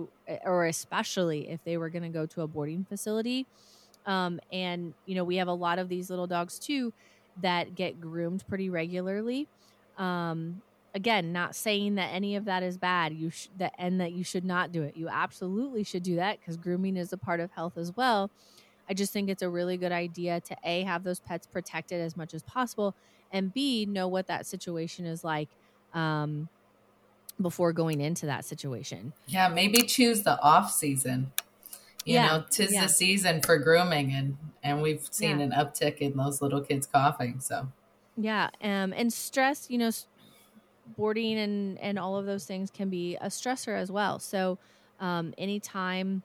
or 0.46 0.66
especially 0.68 1.50
if 1.50 1.64
they 1.64 1.78
were 1.78 1.90
going 1.90 2.04
to 2.04 2.10
go 2.10 2.26
to 2.28 2.42
a 2.42 2.48
boarding 2.48 2.86
facility. 2.88 3.46
Um, 4.06 4.40
and, 4.54 4.94
you 5.06 5.16
know, 5.16 5.24
we 5.24 5.36
have 5.38 5.48
a 5.48 5.54
lot 5.54 5.80
of 5.80 5.90
these 5.90 6.10
little 6.10 6.28
dogs 6.28 6.60
too 6.60 6.94
that 7.42 7.76
get 7.76 8.00
groomed 8.00 8.48
pretty 8.48 8.70
regularly. 8.70 9.48
Um, 9.98 10.62
again, 10.94 11.34
not 11.34 11.56
saying 11.56 11.96
that 11.96 12.10
any 12.14 12.36
of 12.36 12.46
that 12.46 12.64
is 12.64 12.78
bad. 12.78 13.14
You 13.14 13.30
sh- 13.30 13.48
that 13.58 13.74
and 13.78 14.00
that 14.02 14.12
you 14.12 14.24
should 14.24 14.46
not 14.46 14.72
do 14.72 14.84
it. 14.84 14.96
You 14.96 15.10
absolutely 15.10 15.84
should 15.84 16.04
do 16.04 16.16
that 16.18 16.40
because 16.40 16.58
grooming 16.58 16.98
is 16.98 17.14
a 17.14 17.18
part 17.18 17.40
of 17.40 17.52
health 17.52 17.78
as 17.78 17.96
well. 17.96 18.30
I 18.90 18.94
just 18.94 19.12
think 19.12 19.30
it's 19.30 19.42
a 19.42 19.50
really 19.50 19.78
good 19.78 19.92
idea 19.92 20.40
to 20.42 20.56
a 20.64 20.84
have 20.84 21.04
those 21.04 21.20
pets 21.20 21.46
protected 21.46 22.00
as 22.00 22.16
much 22.16 22.34
as 22.34 22.42
possible, 22.44 22.96
and 23.32 23.54
b 23.54 23.86
know 23.86 24.08
what 24.08 24.28
that 24.28 24.46
situation 24.46 25.06
is 25.06 25.24
like 25.24 25.50
um, 25.94 26.48
before 27.42 27.74
going 27.74 28.00
into 28.00 28.26
that 28.28 28.46
situation. 28.46 29.14
Yeah, 29.28 29.50
maybe 29.50 29.82
choose 29.84 30.24
the 30.24 30.42
off 30.42 30.72
season 30.72 31.32
you 32.08 32.14
yeah. 32.14 32.28
know 32.28 32.46
tis 32.50 32.74
yeah. 32.74 32.84
the 32.84 32.90
season 32.90 33.42
for 33.42 33.58
grooming 33.58 34.14
and 34.14 34.38
and 34.64 34.82
we've 34.82 35.06
seen 35.12 35.40
yeah. 35.40 35.46
an 35.46 35.52
uptick 35.52 35.98
in 35.98 36.16
those 36.16 36.42
little 36.42 36.62
kids 36.62 36.88
coughing 36.88 37.40
so 37.40 37.68
yeah 38.18 38.50
um 38.62 38.94
and 38.94 39.14
stress 39.14 39.70
you 39.70 39.78
know 39.78 39.92
boarding 40.98 41.38
and 41.38 41.78
and 41.80 42.00
all 42.00 42.18
of 42.18 42.26
those 42.26 42.46
things 42.46 42.72
can 42.72 42.90
be 42.90 43.16
a 43.18 43.28
stressor 43.28 43.78
as 43.78 43.92
well 43.92 44.20
so 44.20 44.58
um 45.00 45.34
anytime 45.38 46.24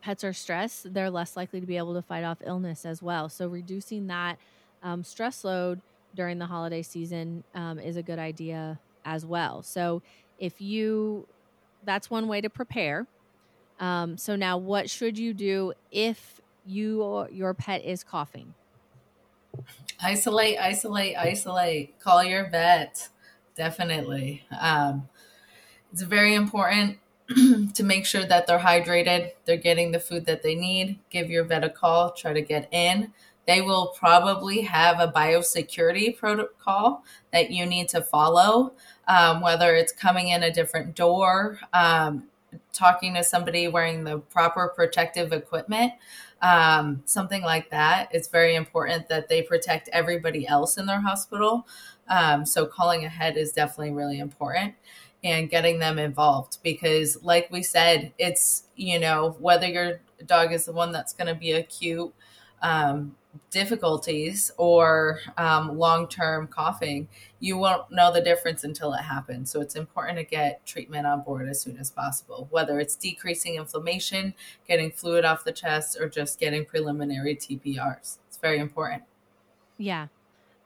pets 0.00 0.24
are 0.24 0.32
stressed 0.32 0.92
they're 0.94 1.10
less 1.10 1.36
likely 1.36 1.60
to 1.60 1.66
be 1.66 1.76
able 1.76 1.94
to 1.94 2.02
fight 2.02 2.24
off 2.24 2.38
illness 2.44 2.84
as 2.84 3.02
well 3.02 3.28
so 3.28 3.46
reducing 3.48 4.06
that 4.06 4.38
um, 4.82 5.02
stress 5.02 5.44
load 5.44 5.80
during 6.14 6.38
the 6.38 6.46
holiday 6.46 6.82
season 6.82 7.44
um, 7.54 7.78
is 7.78 7.96
a 7.96 8.02
good 8.02 8.18
idea 8.18 8.78
as 9.04 9.24
well. 9.24 9.62
So 9.62 10.02
if 10.38 10.60
you, 10.60 11.26
that's 11.84 12.10
one 12.10 12.28
way 12.28 12.40
to 12.40 12.50
prepare. 12.50 13.06
Um, 13.80 14.16
so 14.16 14.36
now, 14.36 14.58
what 14.58 14.90
should 14.90 15.18
you 15.18 15.34
do 15.34 15.72
if 15.90 16.40
you 16.64 17.26
your 17.32 17.54
pet 17.54 17.84
is 17.84 18.04
coughing? 18.04 18.54
Isolate, 20.02 20.58
isolate, 20.58 21.16
isolate. 21.16 21.98
Call 22.00 22.24
your 22.24 22.50
vet. 22.50 23.08
Definitely. 23.54 24.44
Um, 24.58 25.08
it's 25.92 26.02
very 26.02 26.34
important 26.34 26.98
to 27.74 27.82
make 27.82 28.06
sure 28.06 28.24
that 28.24 28.46
they're 28.46 28.58
hydrated, 28.58 29.32
they're 29.44 29.56
getting 29.56 29.92
the 29.92 30.00
food 30.00 30.26
that 30.26 30.42
they 30.42 30.54
need. 30.54 30.98
Give 31.10 31.30
your 31.30 31.44
vet 31.44 31.64
a 31.64 31.70
call, 31.70 32.12
try 32.12 32.32
to 32.32 32.40
get 32.40 32.68
in. 32.72 33.12
They 33.46 33.60
will 33.60 33.88
probably 33.98 34.62
have 34.62 35.00
a 35.00 35.10
biosecurity 35.10 36.16
protocol 36.16 37.04
that 37.32 37.50
you 37.50 37.66
need 37.66 37.88
to 37.90 38.02
follow, 38.02 38.72
um, 39.08 39.40
whether 39.40 39.74
it's 39.74 39.92
coming 39.92 40.28
in 40.28 40.42
a 40.42 40.52
different 40.52 40.94
door, 40.94 41.58
um, 41.72 42.24
talking 42.72 43.14
to 43.14 43.24
somebody 43.24 43.66
wearing 43.66 44.04
the 44.04 44.18
proper 44.18 44.68
protective 44.68 45.32
equipment, 45.32 45.92
um, 46.42 47.02
something 47.04 47.42
like 47.42 47.70
that. 47.70 48.08
It's 48.12 48.28
very 48.28 48.54
important 48.56 49.08
that 49.08 49.28
they 49.28 49.42
protect 49.42 49.88
everybody 49.92 50.46
else 50.46 50.76
in 50.76 50.86
their 50.86 51.00
hospital. 51.00 51.66
Um, 52.08 52.44
so 52.44 52.66
calling 52.66 53.04
ahead 53.04 53.36
is 53.36 53.52
definitely 53.52 53.92
really 53.92 54.18
important 54.18 54.74
and 55.24 55.48
getting 55.48 55.78
them 55.78 55.98
involved 55.98 56.58
because 56.64 57.22
like 57.22 57.48
we 57.50 57.62
said 57.62 58.12
it's 58.18 58.64
you 58.74 58.98
know 58.98 59.36
whether 59.38 59.66
your 59.68 60.00
dog 60.26 60.52
is 60.52 60.64
the 60.64 60.72
one 60.72 60.90
that's 60.90 61.12
going 61.12 61.28
to 61.28 61.34
be 61.34 61.52
acute 61.52 62.12
um, 62.62 63.16
difficulties 63.50 64.50
or 64.58 65.18
um, 65.38 65.78
long-term 65.78 66.46
coughing 66.48 67.08
you 67.40 67.56
won't 67.56 67.90
know 67.90 68.12
the 68.12 68.20
difference 68.20 68.62
until 68.62 68.92
it 68.92 69.00
happens. 69.00 69.50
So 69.50 69.60
it's 69.62 69.74
important 69.74 70.18
to 70.18 70.24
get 70.24 70.64
treatment 70.66 71.06
on 71.06 71.22
board 71.22 71.48
as 71.48 71.60
soon 71.60 71.78
as 71.78 71.90
possible 71.90 72.46
whether 72.50 72.78
it's 72.78 72.94
decreasing 72.94 73.54
inflammation 73.54 74.34
getting 74.68 74.90
fluid 74.90 75.24
off 75.24 75.44
the 75.44 75.52
chest 75.52 75.96
or 75.98 76.08
just 76.08 76.38
getting 76.38 76.64
preliminary 76.64 77.34
tprs 77.34 78.18
it's 78.32 78.38
very 78.38 78.58
important. 78.58 79.02
Yeah. 79.76 80.06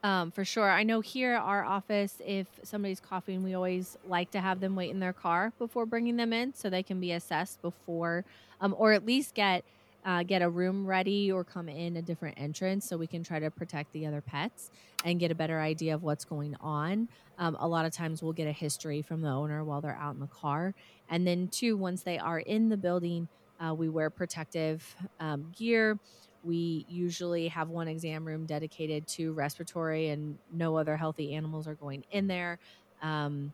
Um, 0.05 0.31
for 0.31 0.45
sure. 0.45 0.71
I 0.71 0.85
know 0.85 1.01
here 1.01 1.35
at 1.35 1.43
our 1.43 1.65
office, 1.65 2.15
if 2.25 2.47
somebody's 2.63 3.01
coughing, 3.01 3.43
we 3.43 3.55
always 3.55 3.99
like 4.07 4.31
to 4.31 4.41
have 4.41 4.61
them 4.61 4.77
wait 4.77 4.91
in 4.91 5.01
their 5.01 5.13
car 5.13 5.53
before 5.59 5.85
bringing 5.85 6.17
them 6.17 6.33
in, 6.33 6.55
so 6.55 6.71
they 6.71 6.85
can 6.85 7.01
be 7.01 7.11
assessed 7.11 7.61
before, 7.61 8.25
um, 8.61 8.73
or 8.79 8.93
at 8.93 9.05
least 9.05 9.35
get 9.35 9.65
uh, 10.07 10.23
get 10.23 10.41
a 10.41 10.49
room 10.49 10.87
ready 10.87 11.31
or 11.31 11.45
come 11.45 11.69
in 11.69 11.97
a 11.97 12.03
different 12.03 12.39
entrance, 12.39 12.89
so 12.89 12.97
we 12.97 13.07
can 13.07 13.23
try 13.23 13.39
to 13.39 13.51
protect 13.51 13.93
the 13.93 14.07
other 14.07 14.23
pets 14.23 14.71
and 15.05 15.21
get 15.21 15.31
a 15.31 15.35
better 15.35 15.61
idea 15.61 15.95
of 15.95 16.03
what's 16.03 16.25
going 16.25 16.57
on. 16.61 17.09
Um, 17.39 17.57
a 17.61 17.69
lot 17.69 17.85
of 17.85 17.93
times, 17.93 18.23
we'll 18.23 18.33
get 18.33 18.49
a 18.49 18.53
history 18.53 19.03
from 19.03 19.21
the 19.21 19.29
owner 19.29 19.63
while 19.65 19.81
they're 19.83 19.99
out 20.01 20.15
in 20.15 20.21
the 20.21 20.29
car, 20.29 20.75
and 21.11 21.27
then 21.27 21.49
two, 21.49 21.77
once 21.77 22.03
they 22.03 22.19
are 22.19 22.39
in 22.39 22.71
the 22.71 22.77
building, 22.79 23.29
uh, 23.61 23.75
we 23.75 23.89
wear 23.89 24.09
protective 24.09 24.97
um, 25.21 25.53
gear 25.57 25.99
we 26.47 26.87
usually 26.89 27.49
have 27.49 27.69
one 27.69 27.89
exam 27.89 28.25
room 28.25 28.47
dedicated 28.47 29.07
to 29.09 29.33
respiratory, 29.33 30.11
and 30.11 30.39
no 30.53 30.77
other 30.77 30.97
healthy 30.97 31.35
animals 31.35 31.67
are 31.67 31.75
going 31.75 32.05
in 32.13 32.29
there. 32.29 32.59
Um, 33.03 33.53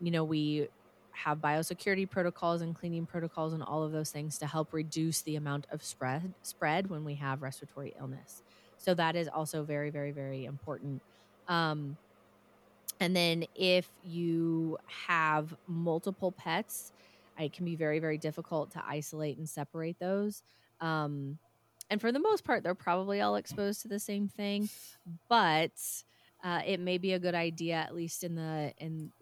you 0.00 0.10
know, 0.10 0.24
we 0.24 0.68
have 1.14 1.38
biosecurity 1.38 2.08
protocols 2.08 2.60
and 2.60 2.74
cleaning 2.74 3.06
protocols 3.06 3.52
and 3.52 3.62
all 3.62 3.82
of 3.82 3.92
those 3.92 4.10
things 4.10 4.38
to 4.38 4.46
help 4.46 4.72
reduce 4.72 5.22
the 5.22 5.36
amount 5.36 5.66
of 5.70 5.82
spread 5.82 6.34
spread 6.42 6.90
when 6.90 7.04
we 7.04 7.14
have 7.14 7.40
respiratory 7.42 7.94
illness. 7.98 8.42
So 8.78 8.94
that 8.94 9.16
is 9.16 9.28
also 9.28 9.62
very, 9.62 9.90
very, 9.90 10.10
very 10.10 10.44
important. 10.44 11.00
Um, 11.48 11.96
and 13.00 13.14
then 13.14 13.44
if 13.54 13.88
you 14.04 14.78
have 15.06 15.54
multiple 15.66 16.32
pets, 16.32 16.92
it 17.38 17.52
can 17.52 17.64
be 17.64 17.76
very, 17.76 17.98
very 17.98 18.18
difficult 18.18 18.70
to 18.72 18.82
isolate 18.86 19.38
and 19.38 19.48
separate 19.48 19.98
those. 19.98 20.42
Um, 20.80 21.38
and 21.90 22.00
for 22.00 22.12
the 22.12 22.18
most 22.18 22.44
part, 22.44 22.62
they're 22.62 22.74
probably 22.74 23.20
all 23.20 23.36
exposed 23.36 23.82
to 23.82 23.88
the 23.88 23.98
same 23.98 24.28
thing, 24.28 24.68
but 25.28 25.72
uh, 26.42 26.60
it 26.66 26.80
may 26.80 26.98
be 26.98 27.12
a 27.12 27.18
good 27.18 27.34
idea, 27.34 27.74
at 27.76 27.94
least 27.94 28.24
in 28.24 28.34
the 28.34 28.72
in 28.78 29.12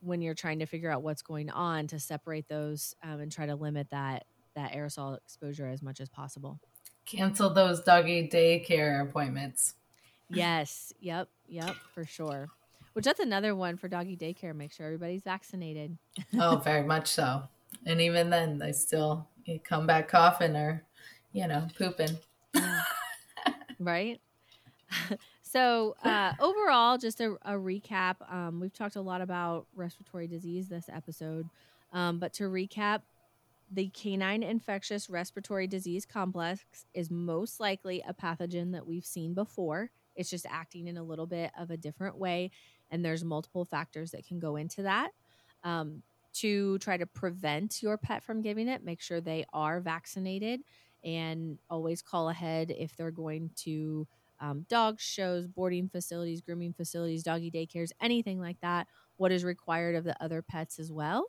when 0.00 0.22
you're 0.22 0.34
trying 0.34 0.58
to 0.60 0.66
figure 0.66 0.90
out 0.90 1.02
what's 1.02 1.22
going 1.22 1.50
on, 1.50 1.86
to 1.88 1.98
separate 1.98 2.48
those 2.48 2.94
um, 3.02 3.20
and 3.20 3.32
try 3.32 3.46
to 3.46 3.54
limit 3.54 3.90
that 3.90 4.24
that 4.54 4.72
aerosol 4.72 5.16
exposure 5.16 5.68
as 5.68 5.82
much 5.82 6.00
as 6.00 6.08
possible. 6.08 6.60
Cancel 7.06 7.50
those 7.50 7.80
doggy 7.80 8.28
daycare 8.28 9.02
appointments. 9.02 9.74
Yes. 10.30 10.92
Yep. 11.00 11.28
Yep. 11.46 11.74
For 11.94 12.04
sure. 12.04 12.48
Which 12.94 13.04
that's 13.04 13.20
another 13.20 13.54
one 13.54 13.76
for 13.76 13.88
doggy 13.88 14.16
daycare. 14.16 14.54
Make 14.54 14.72
sure 14.72 14.86
everybody's 14.86 15.22
vaccinated. 15.22 15.96
oh, 16.38 16.56
very 16.64 16.82
much 16.82 17.06
so. 17.06 17.44
And 17.86 18.00
even 18.00 18.30
then, 18.30 18.58
they 18.58 18.72
still 18.72 19.28
come 19.64 19.86
back 19.86 20.08
coughing 20.08 20.56
or 20.56 20.84
you 21.32 21.46
know, 21.46 21.66
pooping. 21.76 22.18
right? 23.78 24.20
so, 25.48 25.96
uh, 26.04 26.32
overall, 26.40 26.98
just 26.98 27.20
a, 27.20 27.36
a 27.42 27.52
recap. 27.52 28.16
Um, 28.30 28.60
we've 28.60 28.72
talked 28.72 28.96
a 28.96 29.00
lot 29.00 29.20
about 29.20 29.66
respiratory 29.74 30.26
disease 30.26 30.68
this 30.68 30.88
episode. 30.92 31.48
Um, 31.92 32.18
but 32.18 32.32
to 32.34 32.44
recap, 32.44 33.02
the 33.70 33.88
canine 33.88 34.42
infectious 34.42 35.10
respiratory 35.10 35.66
disease 35.66 36.06
complex 36.06 36.60
is 36.94 37.10
most 37.10 37.60
likely 37.60 38.02
a 38.06 38.14
pathogen 38.14 38.72
that 38.72 38.86
we've 38.86 39.04
seen 39.04 39.34
before. 39.34 39.90
It's 40.16 40.30
just 40.30 40.46
acting 40.48 40.88
in 40.88 40.96
a 40.96 41.02
little 41.02 41.26
bit 41.26 41.50
of 41.58 41.70
a 41.70 41.76
different 41.76 42.16
way. 42.16 42.50
And 42.90 43.04
there's 43.04 43.24
multiple 43.24 43.64
factors 43.64 44.10
that 44.12 44.26
can 44.26 44.38
go 44.38 44.56
into 44.56 44.82
that. 44.82 45.10
Um, 45.64 46.02
to 46.34 46.78
try 46.78 46.96
to 46.96 47.06
prevent 47.06 47.82
your 47.82 47.98
pet 47.98 48.22
from 48.22 48.42
giving 48.42 48.68
it, 48.68 48.84
make 48.84 49.00
sure 49.00 49.20
they 49.20 49.44
are 49.52 49.80
vaccinated 49.80 50.60
and 51.04 51.58
always 51.70 52.02
call 52.02 52.28
ahead 52.28 52.72
if 52.76 52.96
they're 52.96 53.10
going 53.10 53.50
to 53.56 54.06
um, 54.40 54.66
dog 54.68 55.00
shows, 55.00 55.46
boarding 55.46 55.88
facilities, 55.88 56.40
grooming 56.40 56.72
facilities, 56.72 57.22
doggy 57.22 57.50
daycares, 57.50 57.90
anything 58.00 58.40
like 58.40 58.60
that. 58.60 58.86
What 59.16 59.32
is 59.32 59.44
required 59.44 59.96
of 59.96 60.04
the 60.04 60.20
other 60.22 60.42
pets 60.42 60.78
as 60.78 60.92
well. 60.92 61.26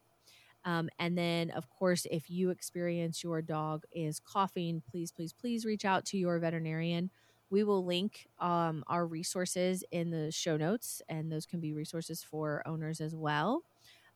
Um, 0.65 0.89
and 0.99 1.17
then, 1.17 1.51
of 1.51 1.69
course, 1.69 2.05
if 2.11 2.29
you 2.29 2.49
experience 2.49 3.23
your 3.23 3.41
dog 3.41 3.83
is 3.91 4.19
coughing, 4.19 4.83
please, 4.89 5.11
please, 5.11 5.33
please 5.33 5.65
reach 5.65 5.85
out 5.85 6.05
to 6.07 6.17
your 6.17 6.37
veterinarian. 6.39 7.09
We 7.49 7.63
will 7.63 7.83
link 7.83 8.27
um, 8.39 8.83
our 8.87 9.07
resources 9.07 9.83
in 9.91 10.11
the 10.11 10.31
show 10.31 10.57
notes, 10.57 11.01
and 11.09 11.31
those 11.31 11.45
can 11.45 11.59
be 11.59 11.73
resources 11.73 12.21
for 12.21 12.61
owners 12.67 13.01
as 13.01 13.15
well. 13.15 13.63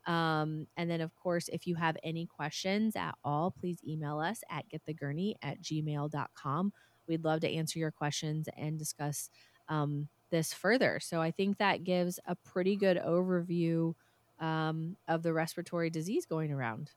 Um, 0.06 0.68
and 0.76 0.90
then, 0.90 1.02
of 1.02 1.16
course, 1.16 1.48
if 1.48 1.66
you 1.66 1.76
have 1.76 1.98
any 2.04 2.26
questions 2.26 2.96
at 2.96 3.16
all, 3.24 3.52
please 3.52 3.80
email 3.88 4.20
us 4.20 4.42
at 4.50 4.66
getthegurney 4.70 5.36
at 5.42 5.62
gmail.com. 5.62 6.74
We'd 7.08 7.24
love 7.24 7.42
to 7.42 7.50
answer 7.50 7.80
your 7.80 7.92
questions 7.92 8.48
and 8.58 8.78
discuss 8.78 9.30
um, 9.70 10.08
this 10.32 10.54
further. 10.54 11.00
So 11.02 11.22
I 11.22 11.32
think 11.32 11.58
that 11.58 11.84
gives 11.84 12.20
a 12.26 12.36
pretty 12.36 12.76
good 12.76 12.98
overview 12.98 13.94
um, 14.40 14.98
of 15.08 15.24
the 15.24 15.34
respiratory 15.34 15.90
disease 15.90 16.26
going 16.26 16.52
around. 16.52 16.92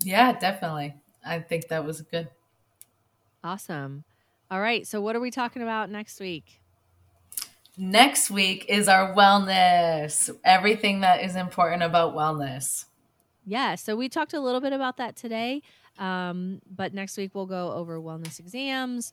Yeah, 0.00 0.32
definitely. 0.32 0.94
I 1.24 1.40
think 1.40 1.68
that 1.68 1.84
was 1.84 2.02
good. 2.02 2.28
Awesome. 3.42 4.04
All 4.50 4.60
right. 4.60 4.86
So, 4.86 5.00
what 5.00 5.16
are 5.16 5.20
we 5.20 5.30
talking 5.30 5.62
about 5.62 5.90
next 5.90 6.20
week? 6.20 6.60
Next 7.76 8.30
week 8.30 8.66
is 8.68 8.88
our 8.88 9.14
wellness, 9.14 10.30
everything 10.44 11.00
that 11.00 11.22
is 11.22 11.34
important 11.34 11.82
about 11.82 12.14
wellness. 12.14 12.84
Yeah, 13.46 13.74
so 13.74 13.96
we 13.96 14.08
talked 14.08 14.32
a 14.32 14.40
little 14.40 14.60
bit 14.60 14.72
about 14.72 14.96
that 14.96 15.16
today, 15.16 15.62
um, 15.98 16.60
but 16.70 16.94
next 16.94 17.16
week 17.16 17.34
we'll 17.34 17.46
go 17.46 17.72
over 17.72 18.00
wellness 18.00 18.38
exams, 18.38 19.12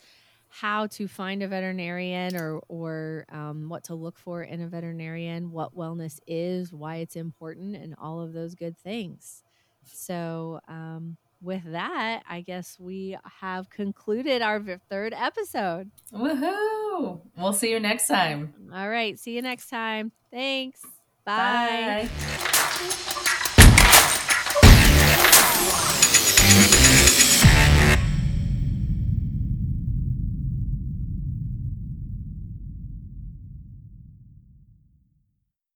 how 0.50 0.88
to 0.88 1.08
find 1.08 1.44
a 1.44 1.48
veterinarian 1.48 2.36
or 2.36 2.62
or 2.68 3.26
um, 3.30 3.70
what 3.70 3.84
to 3.86 3.96
look 3.96 4.18
for 4.18 4.44
in 4.44 4.62
a 4.62 4.68
veterinarian, 4.68 5.52
what 5.52 5.76
wellness 5.76 6.20
is, 6.28 6.72
why 6.74 6.98
it's 6.98 7.16
important, 7.16 7.76
and 7.76 7.96
all 8.02 8.22
of 8.22 8.34
those 8.34 8.56
good 8.56 8.78
things. 8.78 9.44
So, 9.84 10.60
um, 10.68 11.18
with 11.42 11.64
that, 11.72 12.22
I 12.30 12.42
guess 12.42 12.78
we 12.80 13.18
have 13.40 13.70
concluded 13.70 14.42
our 14.42 14.62
third 14.90 15.14
episode. 15.14 15.90
Woohoo! 16.14 17.20
We'll 17.38 17.54
see 17.54 17.72
you 17.72 17.80
next 17.80 18.08
time. 18.08 18.54
All 18.74 18.90
right. 18.90 19.18
See 19.18 19.36
you 19.36 19.42
next 19.42 19.70
time. 19.70 20.12
Thanks. 20.32 20.82
Bye. 21.26 22.08
Bye. 22.08 23.08